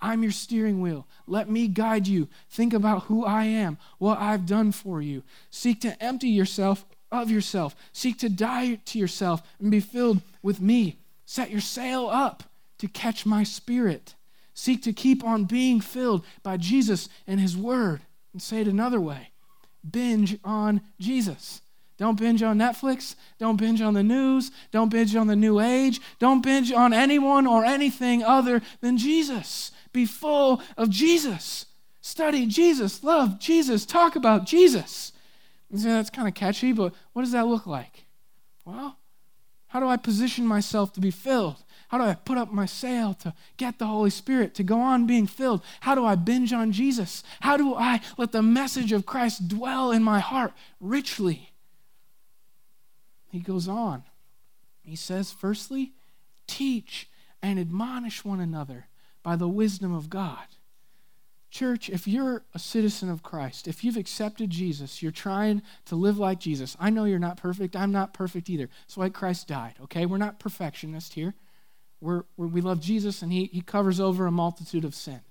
I'm 0.02 0.24
your 0.24 0.32
steering 0.32 0.82
wheel. 0.82 1.08
Let 1.28 1.50
me 1.50 1.67
guide 1.67 2.08
you. 2.08 2.28
Think 2.50 2.74
about 2.74 3.04
who 3.04 3.24
I 3.24 3.45
am, 3.45 3.78
what 3.98 4.19
I've 4.19 4.45
done 4.45 4.71
for 4.71 5.02
you. 5.02 5.24
Seek 5.50 5.82
to 5.82 6.04
empty 6.04 6.30
yourself 6.30 6.86
of 7.12 7.32
yourself. 7.32 7.76
Seek 7.93 8.19
to 8.19 8.30
die 8.30 8.76
to 8.86 9.00
yourself 9.00 9.41
and 9.60 9.71
be 9.71 9.80
filled 9.80 10.21
with 10.41 10.60
me. 10.60 10.98
Set 11.26 11.52
your 11.52 11.62
sail 11.62 12.08
up 12.08 12.43
to 12.80 12.88
catch 12.88 13.26
my 13.26 13.43
spirit. 13.43 14.14
Seek 14.56 14.82
to 14.84 14.94
keep 14.94 15.24
on 15.24 15.44
being 15.44 15.82
filled 15.82 16.26
by 16.41 16.58
Jesus 16.58 17.10
and 17.28 17.39
his 17.39 17.56
word. 17.56 18.02
And 18.34 18.41
say 18.41 18.62
it 18.62 18.68
another 18.68 19.00
way 19.00 19.30
binge 19.89 20.39
on 20.44 20.82
Jesus. 21.00 21.62
Don't 21.98 22.20
binge 22.20 22.41
on 22.41 22.58
Netflix. 22.58 23.15
Don't 23.38 23.58
binge 23.58 23.82
on 23.82 23.94
the 23.94 24.04
news. 24.04 24.52
Don't 24.72 24.89
binge 24.89 25.15
on 25.15 25.28
the 25.28 25.36
new 25.36 25.60
age. 25.60 26.02
Don't 26.20 26.41
binge 26.41 26.72
on 26.72 26.91
anyone 26.91 27.46
or 27.46 27.63
anything 27.63 28.24
other 28.24 28.62
than 28.82 28.98
Jesus. 28.98 29.72
Be 29.94 30.06
full 30.06 30.62
of 30.76 30.89
Jesus. 30.89 31.68
Study 32.02 32.48
Jesus. 32.48 33.04
Love 33.04 33.39
Jesus. 33.39 33.86
Talk 33.86 34.15
about 34.15 34.46
Jesus. 34.46 35.13
You 35.70 35.78
say 35.78 35.89
that's 35.89 36.10
kind 36.10 36.28
of 36.28 36.34
catchy, 36.34 36.74
but 36.74 36.94
what 37.13 37.22
does 37.22 37.32
that 37.32 37.48
look 37.48 37.65
like? 37.65 38.06
Well, 38.65 38.98
how 39.68 39.80
do 39.80 39.88
I 39.88 39.98
position 39.98 40.46
myself 40.46 40.91
to 40.94 41.00
be 41.00 41.12
filled? 41.12 41.63
How 41.96 42.04
do 42.04 42.10
I 42.10 42.16
put 42.16 42.38
up 42.38 42.52
my 42.52 42.66
sail 42.66 43.14
to 43.14 43.34
get 43.56 43.80
the 43.80 43.88
Holy 43.88 44.10
Spirit 44.10 44.54
to 44.56 44.64
go 44.64 44.82
on 44.82 45.08
being 45.08 45.28
filled? 45.28 45.64
How 45.80 45.96
do 45.96 46.04
I 46.04 46.16
binge 46.16 46.52
on 46.52 46.74
Jesus? 46.74 47.24
How 47.40 47.56
do 47.56 47.74
I 47.74 48.02
let 48.18 48.34
the 48.34 48.42
message 48.42 48.92
of 48.92 49.06
Christ 49.06 49.48
dwell 49.48 49.94
in 49.94 50.04
my 50.04 50.20
heart 50.20 50.52
richly? 50.82 51.54
He 53.32 53.40
goes 53.40 53.70
on. 53.70 54.04
He 54.82 54.98
says, 54.98 55.32
firstly, 55.32 55.94
teach 56.48 57.08
and 57.42 57.58
admonish 57.58 58.26
one 58.26 58.42
another 58.42 58.88
by 59.24 59.38
the 59.38 59.48
wisdom 59.48 59.94
of 59.94 60.10
God. 60.10 60.48
Church, 61.50 61.90
if 61.90 62.10
you're 62.10 62.44
a 62.54 62.60
citizen 62.60 63.10
of 63.10 63.24
Christ, 63.24 63.70
if 63.70 63.86
you've 63.86 63.96
accepted 63.96 64.50
Jesus, 64.50 65.02
you're 65.02 65.14
trying 65.14 65.62
to 65.86 65.96
live 65.96 66.18
like 66.18 66.42
Jesus. 66.42 66.76
I 66.78 66.90
know 66.90 67.06
you're 67.06 67.20
not 67.20 67.38
perfect. 67.38 67.74
I'm 67.74 67.94
not 67.94 68.14
perfect 68.14 68.50
either. 68.50 68.68
That's 68.82 68.98
why 68.98 69.08
Christ 69.08 69.48
died, 69.48 69.76
okay? 69.84 70.06
We're 70.06 70.18
not 70.18 70.40
perfectionists 70.42 71.16
here. 71.16 71.36
We're, 72.02 72.24
we 72.38 72.62
love 72.62 72.80
Jesus, 72.80 73.22
and 73.22 73.32
he, 73.32 73.46
he 73.46 73.62
covers 73.62 74.00
over 74.00 74.28
a 74.28 74.32
multitude 74.32 74.86
of 74.86 74.94
sin. 74.94 75.22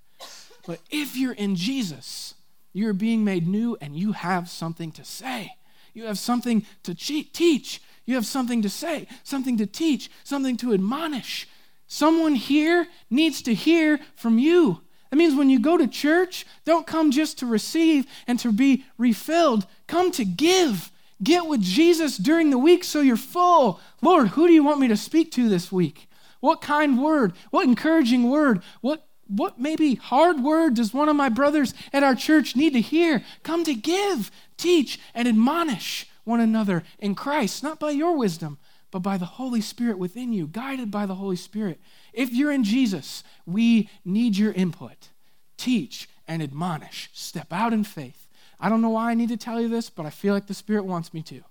But 0.66 0.80
if 0.90 1.16
you're 1.16 1.32
in 1.34 1.56
Jesus, 1.56 2.34
you're 2.72 2.92
being 2.92 3.24
made 3.24 3.46
new 3.46 3.76
and 3.80 3.96
you 3.96 4.12
have 4.12 4.48
something 4.48 4.90
to 4.92 5.04
say. 5.04 5.54
You 5.92 6.04
have 6.04 6.18
something 6.18 6.66
to 6.82 6.94
teach. 6.94 7.80
You 8.06 8.16
have 8.16 8.26
something 8.26 8.62
to 8.62 8.68
say, 8.68 9.06
something 9.22 9.56
to 9.58 9.66
teach, 9.66 10.10
something 10.24 10.56
to 10.58 10.74
admonish. 10.74 11.48
Someone 11.86 12.34
here 12.34 12.88
needs 13.08 13.42
to 13.42 13.54
hear 13.54 14.00
from 14.16 14.38
you. 14.38 14.80
That 15.10 15.16
means 15.16 15.34
when 15.34 15.48
you 15.48 15.60
go 15.60 15.76
to 15.76 15.86
church, 15.86 16.44
don't 16.64 16.86
come 16.86 17.12
just 17.12 17.38
to 17.38 17.46
receive 17.46 18.06
and 18.26 18.38
to 18.40 18.52
be 18.52 18.84
refilled. 18.98 19.66
Come 19.86 20.10
to 20.12 20.24
give. 20.24 20.90
Get 21.22 21.46
with 21.46 21.62
Jesus 21.62 22.16
during 22.16 22.50
the 22.50 22.58
week 22.58 22.82
so 22.82 23.00
you're 23.00 23.16
full. 23.16 23.80
Lord, 24.02 24.28
who 24.28 24.48
do 24.48 24.52
you 24.52 24.64
want 24.64 24.80
me 24.80 24.88
to 24.88 24.96
speak 24.96 25.30
to 25.32 25.48
this 25.48 25.70
week? 25.70 26.08
What 26.44 26.60
kind 26.60 27.02
word? 27.02 27.32
What 27.52 27.66
encouraging 27.66 28.28
word? 28.28 28.62
What 28.82 29.08
what 29.26 29.58
maybe 29.58 29.94
hard 29.94 30.40
word 30.44 30.74
does 30.74 30.92
one 30.92 31.08
of 31.08 31.16
my 31.16 31.30
brothers 31.30 31.72
at 31.90 32.02
our 32.02 32.14
church 32.14 32.54
need 32.54 32.74
to 32.74 32.82
hear? 32.82 33.24
Come 33.42 33.64
to 33.64 33.72
give, 33.72 34.30
teach, 34.58 35.00
and 35.14 35.26
admonish 35.26 36.06
one 36.24 36.40
another 36.40 36.82
in 36.98 37.14
Christ, 37.14 37.62
not 37.62 37.80
by 37.80 37.92
your 37.92 38.14
wisdom, 38.18 38.58
but 38.90 38.98
by 38.98 39.16
the 39.16 39.24
Holy 39.24 39.62
Spirit 39.62 39.98
within 39.98 40.34
you, 40.34 40.46
guided 40.46 40.90
by 40.90 41.06
the 41.06 41.14
Holy 41.14 41.36
Spirit. 41.36 41.80
If 42.12 42.34
you're 42.34 42.52
in 42.52 42.62
Jesus, 42.62 43.24
we 43.46 43.88
need 44.04 44.36
your 44.36 44.52
input. 44.52 45.08
Teach 45.56 46.10
and 46.28 46.42
admonish. 46.42 47.08
Step 47.14 47.54
out 47.54 47.72
in 47.72 47.84
faith. 47.84 48.28
I 48.60 48.68
don't 48.68 48.82
know 48.82 48.90
why 48.90 49.10
I 49.10 49.14
need 49.14 49.30
to 49.30 49.38
tell 49.38 49.62
you 49.62 49.70
this, 49.70 49.88
but 49.88 50.04
I 50.04 50.10
feel 50.10 50.34
like 50.34 50.48
the 50.48 50.52
Spirit 50.52 50.84
wants 50.84 51.14
me 51.14 51.22
to. 51.22 51.42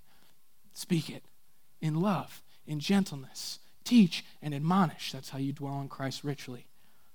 Speak 0.76 1.10
it 1.10 1.24
in 1.82 2.00
love, 2.00 2.44
in 2.68 2.80
gentleness. 2.80 3.58
Teach 3.84 4.24
and 4.42 4.54
admonish. 4.54 5.12
That's 5.12 5.30
how 5.30 5.40
you 5.40 5.54
dwell 5.54 5.82
in 5.82 5.90
Christ 5.90 6.24
richly. 6.24 6.68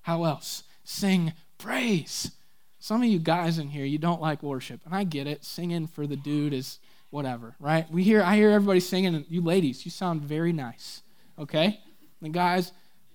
How 0.03 0.25
else? 0.25 0.65
Sing 0.85 1.33
praise. 1.59 2.31
Some 2.79 3.03
of 3.03 3.09
you 3.09 3.19
guys 3.19 3.59
in 3.59 3.69
here, 3.69 3.85
you 3.85 3.99
don't 3.99 4.21
like 4.21 4.43
worship, 4.43 4.81
and 4.85 4.95
I 4.95 5.05
get 5.05 5.27
it. 5.27 5.45
Singing 5.45 5.87
for 5.87 6.07
the 6.07 6.17
dude 6.17 6.53
is 6.53 6.79
whatever, 7.11 7.57
right? 7.59 7.91
We 7.91 8.05
hear 8.05 8.23
I 8.23 8.37
hear 8.37 8.51
everybody 8.51 8.81
singing, 8.81 9.15
and 9.15 9.27
you 9.29 9.43
ladies, 9.43 9.85
you 9.85 9.91
sound 9.91 10.23
very 10.23 10.53
nice, 10.53 11.03
okay? 11.39 11.81
The 12.23 12.29
guys, 12.29 12.73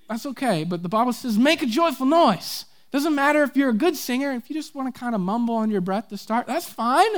that's 0.10 0.26
okay, 0.26 0.64
but 0.64 0.84
the 0.84 0.90
Bible 0.90 1.14
says 1.14 1.38
make 1.38 1.62
a 1.62 1.66
joyful 1.66 2.06
noise. 2.06 2.66
Doesn't 2.92 3.16
matter 3.16 3.42
if 3.42 3.56
you're 3.56 3.70
a 3.70 3.74
good 3.74 3.96
singer, 3.96 4.32
if 4.34 4.50
you 4.50 4.56
just 4.56 4.76
want 4.76 4.94
to 4.94 5.00
kind 5.00 5.16
of 5.16 5.22
mumble 5.22 5.56
on 5.56 5.72
your 5.72 5.82
breath 5.82 6.10
to 6.10 6.18
start, 6.18 6.46
that's 6.46 6.70
fine. 6.72 7.10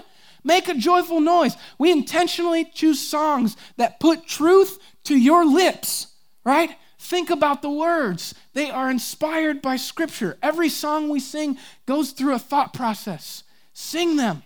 Make 0.43 0.69
a 0.69 0.75
joyful 0.75 1.19
noise. 1.19 1.57
We 1.77 1.91
intentionally 1.91 2.63
choose 2.63 2.99
songs 3.01 3.57
that 3.77 3.99
put 3.99 4.27
truth 4.27 4.79
to 5.05 5.17
your 5.17 5.45
lips, 5.45 6.07
right? 6.45 6.77
Think 6.97 7.29
about 7.29 7.61
the 7.61 7.69
words. 7.69 8.33
They 8.53 8.69
are 8.69 8.89
inspired 8.89 9.61
by 9.61 9.75
Scripture. 9.75 10.37
Every 10.41 10.69
song 10.69 11.09
we 11.09 11.19
sing 11.19 11.57
goes 11.85 12.11
through 12.11 12.35
a 12.35 12.39
thought 12.39 12.73
process. 12.73 13.43
Sing 13.73 14.15
them. 14.15 14.43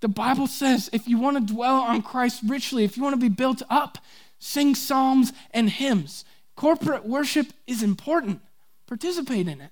The 0.00 0.08
Bible 0.08 0.46
says 0.46 0.88
if 0.92 1.06
you 1.06 1.18
want 1.18 1.36
to 1.36 1.54
dwell 1.54 1.76
on 1.76 2.02
Christ 2.02 2.42
richly, 2.46 2.84
if 2.84 2.96
you 2.96 3.02
want 3.02 3.14
to 3.14 3.20
be 3.20 3.28
built 3.28 3.62
up, 3.68 3.98
sing 4.38 4.74
psalms 4.74 5.32
and 5.50 5.68
hymns. 5.68 6.24
Corporate 6.56 7.04
worship 7.04 7.48
is 7.66 7.82
important. 7.82 8.40
Participate 8.86 9.48
in 9.48 9.60
it. 9.60 9.70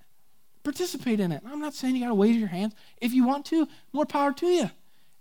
Participate 0.65 1.21
in 1.21 1.33
it. 1.33 1.43
I'm 1.47 1.61
not 1.61 1.75
saying 1.75 1.97
you 1.97 2.03
got 2.03 2.09
to 2.09 2.15
wave 2.15 2.37
your 2.37 2.49
hands. 2.49 2.75
If 3.01 3.13
you 3.13 3.25
want 3.25 3.47
to, 3.47 3.69
more 3.93 4.07
power 4.07 4.33
to 4.33 4.47
you. 4.47 4.71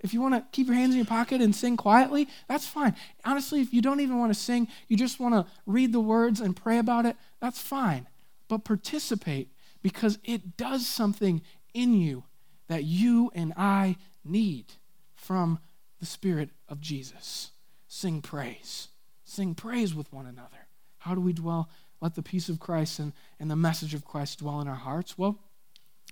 If 0.01 0.13
you 0.13 0.21
want 0.21 0.33
to 0.33 0.43
keep 0.51 0.67
your 0.67 0.75
hands 0.75 0.91
in 0.91 0.97
your 0.97 1.05
pocket 1.05 1.41
and 1.41 1.55
sing 1.55 1.77
quietly, 1.77 2.27
that's 2.47 2.67
fine. 2.67 2.95
Honestly, 3.23 3.61
if 3.61 3.73
you 3.73 3.81
don't 3.81 3.99
even 3.99 4.17
want 4.17 4.33
to 4.33 4.39
sing, 4.39 4.67
you 4.87 4.97
just 4.97 5.19
want 5.19 5.35
to 5.35 5.45
read 5.65 5.93
the 5.93 5.99
words 5.99 6.41
and 6.41 6.55
pray 6.55 6.79
about 6.79 7.05
it, 7.05 7.15
that's 7.39 7.61
fine. 7.61 8.07
But 8.47 8.65
participate 8.65 9.49
because 9.81 10.17
it 10.23 10.57
does 10.57 10.87
something 10.87 11.41
in 11.73 11.93
you 11.93 12.23
that 12.67 12.83
you 12.83 13.31
and 13.35 13.53
I 13.55 13.95
need 14.25 14.73
from 15.13 15.59
the 15.99 16.05
Spirit 16.05 16.49
of 16.67 16.81
Jesus. 16.81 17.51
Sing 17.87 18.21
praise. 18.21 18.87
Sing 19.23 19.53
praise 19.53 19.93
with 19.93 20.11
one 20.11 20.25
another. 20.25 20.67
How 20.99 21.13
do 21.15 21.21
we 21.21 21.33
dwell? 21.33 21.69
Let 22.01 22.15
the 22.15 22.23
peace 22.23 22.49
of 22.49 22.59
Christ 22.59 22.99
and, 22.99 23.13
and 23.39 23.51
the 23.51 23.55
message 23.55 23.93
of 23.93 24.03
Christ 24.03 24.39
dwell 24.39 24.61
in 24.61 24.67
our 24.67 24.75
hearts. 24.75 25.17
Well, 25.17 25.39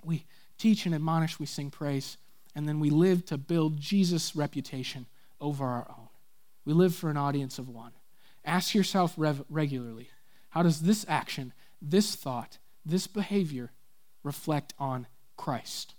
we 0.03 0.25
teach 0.57 0.85
and 0.85 0.93
admonish, 0.93 1.39
we 1.39 1.45
sing 1.45 1.71
praise, 1.71 2.17
and 2.55 2.67
then 2.67 2.79
we 2.79 2.89
live 2.89 3.25
to 3.25 3.37
build 3.37 3.79
Jesus' 3.79 4.35
reputation 4.35 5.05
over 5.39 5.65
our 5.65 5.87
own. 5.89 6.09
We 6.65 6.73
live 6.73 6.95
for 6.95 7.09
an 7.09 7.17
audience 7.17 7.59
of 7.59 7.69
one. 7.69 7.93
Ask 8.45 8.73
yourself 8.73 9.13
rev- 9.17 9.43
regularly 9.49 10.09
how 10.49 10.63
does 10.63 10.81
this 10.81 11.05
action, 11.07 11.53
this 11.81 12.15
thought, 12.15 12.57
this 12.85 13.07
behavior 13.07 13.71
reflect 14.23 14.73
on 14.79 15.07
Christ? 15.37 15.95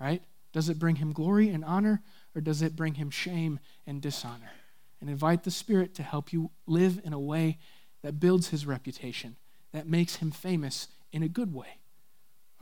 Right? 0.00 0.22
Does 0.52 0.68
it 0.68 0.78
bring 0.78 0.96
him 0.96 1.12
glory 1.12 1.48
and 1.48 1.64
honor, 1.64 2.02
or 2.34 2.40
does 2.40 2.62
it 2.62 2.76
bring 2.76 2.94
him 2.94 3.10
shame 3.10 3.58
and 3.86 4.00
dishonor? 4.00 4.52
And 5.00 5.10
invite 5.10 5.44
the 5.44 5.50
Spirit 5.50 5.94
to 5.96 6.02
help 6.02 6.32
you 6.32 6.50
live 6.66 7.00
in 7.04 7.12
a 7.12 7.18
way 7.18 7.58
that 8.02 8.20
builds 8.20 8.48
his 8.48 8.66
reputation, 8.66 9.36
that 9.72 9.88
makes 9.88 10.16
him 10.16 10.30
famous 10.30 10.88
in 11.12 11.22
a 11.22 11.28
good 11.28 11.52
way 11.52 11.78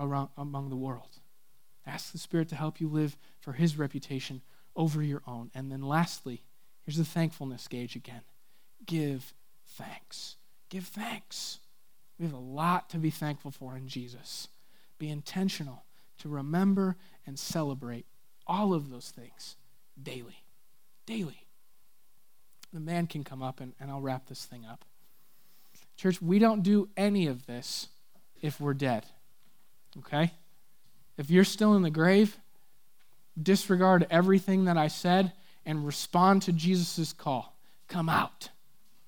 around, 0.01 0.31
among 0.37 0.71
the 0.71 0.77
world. 0.77 1.21
Ask 1.87 2.13
the 2.13 2.19
Spirit 2.19 2.49
to 2.49 2.57
help 2.57 2.81
you 2.81 2.89
live 2.89 3.17
for 3.41 3.53
his 3.53 3.79
reputation 3.79 4.43
over 4.75 5.03
your 5.03 5.23
own. 5.27 5.51
And 5.55 5.71
then 5.71 5.83
lastly, 5.83 6.43
here's 6.85 6.97
the 6.97 7.05
thankfulness 7.05 7.69
gauge 7.69 7.97
again 7.97 8.23
give 8.85 9.35
thanks. 9.67 10.37
Give 10.69 10.85
thanks. 10.85 11.59
We 12.19 12.25
have 12.25 12.35
a 12.35 12.39
lot 12.39 12.91
to 12.91 12.99
be 12.99 13.11
thankful 13.11 13.51
for 13.51 13.77
in 13.77 13.89
Jesus. 13.89 14.49
Be 14.99 15.09
intentional 15.09 15.85
to 16.19 16.29
remember 16.29 16.97
and 17.27 17.39
celebrate 17.39 18.07
all 18.47 18.73
of 18.73 18.91
those 18.91 19.11
things 19.11 19.57
daily. 20.03 20.43
Daily. 21.07 21.47
The 22.73 22.81
man 22.81 23.07
can 23.07 23.23
come 23.25 23.43
up 23.43 23.61
and, 23.61 23.75
and 23.79 23.91
I'll 23.91 24.01
wrap 24.01 24.29
this 24.29 24.45
thing 24.45 24.65
up. 24.65 24.85
Church, 25.97 26.21
we 26.21 26.39
don't 26.39 26.63
do 26.63 26.89
any 26.97 27.27
of 27.27 27.47
this 27.47 27.89
if 28.43 28.61
we're 28.61 28.75
dead. 28.75 29.05
Okay? 29.99 30.33
If 31.19 31.31
you're 31.31 31.45
still 31.45 31.75
in 31.75 31.83
the 31.83 31.91
grave, 31.91 32.37
disregard 33.41 34.07
everything 34.11 34.65
that 34.65 34.77
I 34.77 34.89
said 34.89 35.33
and 35.65 35.87
respond 35.87 36.43
to 36.43 36.53
Jesus' 36.53 37.13
call. 37.13 37.57
Come 37.89 38.09
out. 38.09 38.51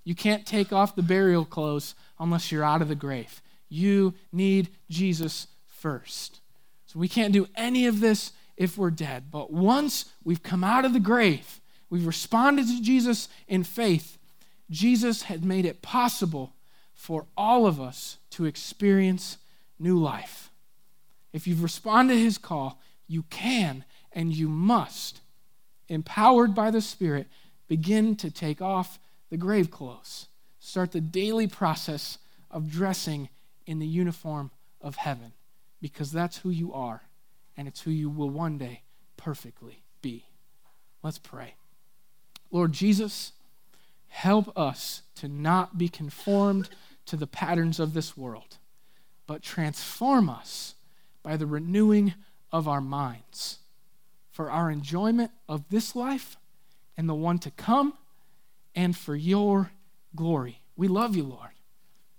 You 0.04 0.14
can't 0.14 0.46
take 0.46 0.72
off 0.72 0.96
the 0.96 1.02
burial 1.02 1.44
clothes 1.44 1.94
unless 2.18 2.50
you're 2.50 2.64
out 2.64 2.82
of 2.82 2.88
the 2.88 2.94
grave. 2.94 3.42
You 3.68 4.14
need 4.32 4.68
Jesus 4.88 5.48
first. 5.66 6.40
So 6.86 6.98
we 6.98 7.08
can't 7.08 7.32
do 7.32 7.46
any 7.54 7.86
of 7.86 8.00
this 8.00 8.32
if 8.56 8.78
we're 8.78 8.90
dead. 8.90 9.24
But 9.30 9.52
once 9.52 10.06
we've 10.24 10.42
come 10.42 10.64
out 10.64 10.84
of 10.84 10.92
the 10.92 11.00
grave, 11.00 11.60
we've 11.90 12.06
responded 12.06 12.66
to 12.66 12.82
Jesus 12.82 13.28
in 13.46 13.64
faith, 13.64 14.18
Jesus 14.70 15.22
had 15.22 15.44
made 15.44 15.64
it 15.64 15.82
possible 15.82 16.54
for 16.94 17.26
all 17.36 17.66
of 17.66 17.80
us 17.80 18.18
to 18.30 18.44
experience 18.44 19.38
new 19.78 19.98
life. 19.98 20.50
If 21.38 21.46
you've 21.46 21.62
responded 21.62 22.14
to 22.14 22.20
his 22.20 22.36
call, 22.36 22.80
you 23.06 23.22
can 23.30 23.84
and 24.10 24.34
you 24.34 24.48
must, 24.48 25.20
empowered 25.86 26.52
by 26.52 26.72
the 26.72 26.80
Spirit, 26.80 27.28
begin 27.68 28.16
to 28.16 28.28
take 28.28 28.60
off 28.60 28.98
the 29.30 29.36
grave 29.36 29.70
clothes. 29.70 30.26
Start 30.58 30.90
the 30.90 31.00
daily 31.00 31.46
process 31.46 32.18
of 32.50 32.72
dressing 32.72 33.28
in 33.66 33.78
the 33.78 33.86
uniform 33.86 34.50
of 34.80 34.96
heaven 34.96 35.32
because 35.80 36.10
that's 36.10 36.38
who 36.38 36.50
you 36.50 36.74
are 36.74 37.02
and 37.56 37.68
it's 37.68 37.82
who 37.82 37.92
you 37.92 38.10
will 38.10 38.30
one 38.30 38.58
day 38.58 38.82
perfectly 39.16 39.84
be. 40.02 40.24
Let's 41.04 41.18
pray. 41.18 41.54
Lord 42.50 42.72
Jesus, 42.72 43.30
help 44.08 44.58
us 44.58 45.02
to 45.14 45.28
not 45.28 45.78
be 45.78 45.88
conformed 45.88 46.68
to 47.06 47.16
the 47.16 47.28
patterns 47.28 47.78
of 47.78 47.94
this 47.94 48.16
world, 48.16 48.56
but 49.28 49.40
transform 49.40 50.28
us 50.28 50.74
by 51.22 51.36
the 51.36 51.46
renewing 51.46 52.14
of 52.52 52.66
our 52.66 52.80
minds 52.80 53.58
for 54.30 54.50
our 54.50 54.70
enjoyment 54.70 55.32
of 55.48 55.68
this 55.68 55.96
life 55.96 56.36
and 56.96 57.08
the 57.08 57.14
one 57.14 57.40
to 57.40 57.50
come 57.50 57.94
and 58.74 58.96
for 58.96 59.16
your 59.16 59.72
glory. 60.14 60.60
We 60.76 60.86
love 60.86 61.16
you, 61.16 61.24
Lord. 61.24 61.50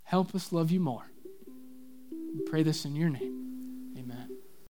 Help 0.04 0.36
us 0.36 0.52
love 0.52 0.70
you 0.70 0.82
more. 0.82 1.10
We 2.36 2.42
pray 2.42 2.64
this 2.64 2.84
in 2.84 2.96
your 2.96 3.10
name. 3.10 3.39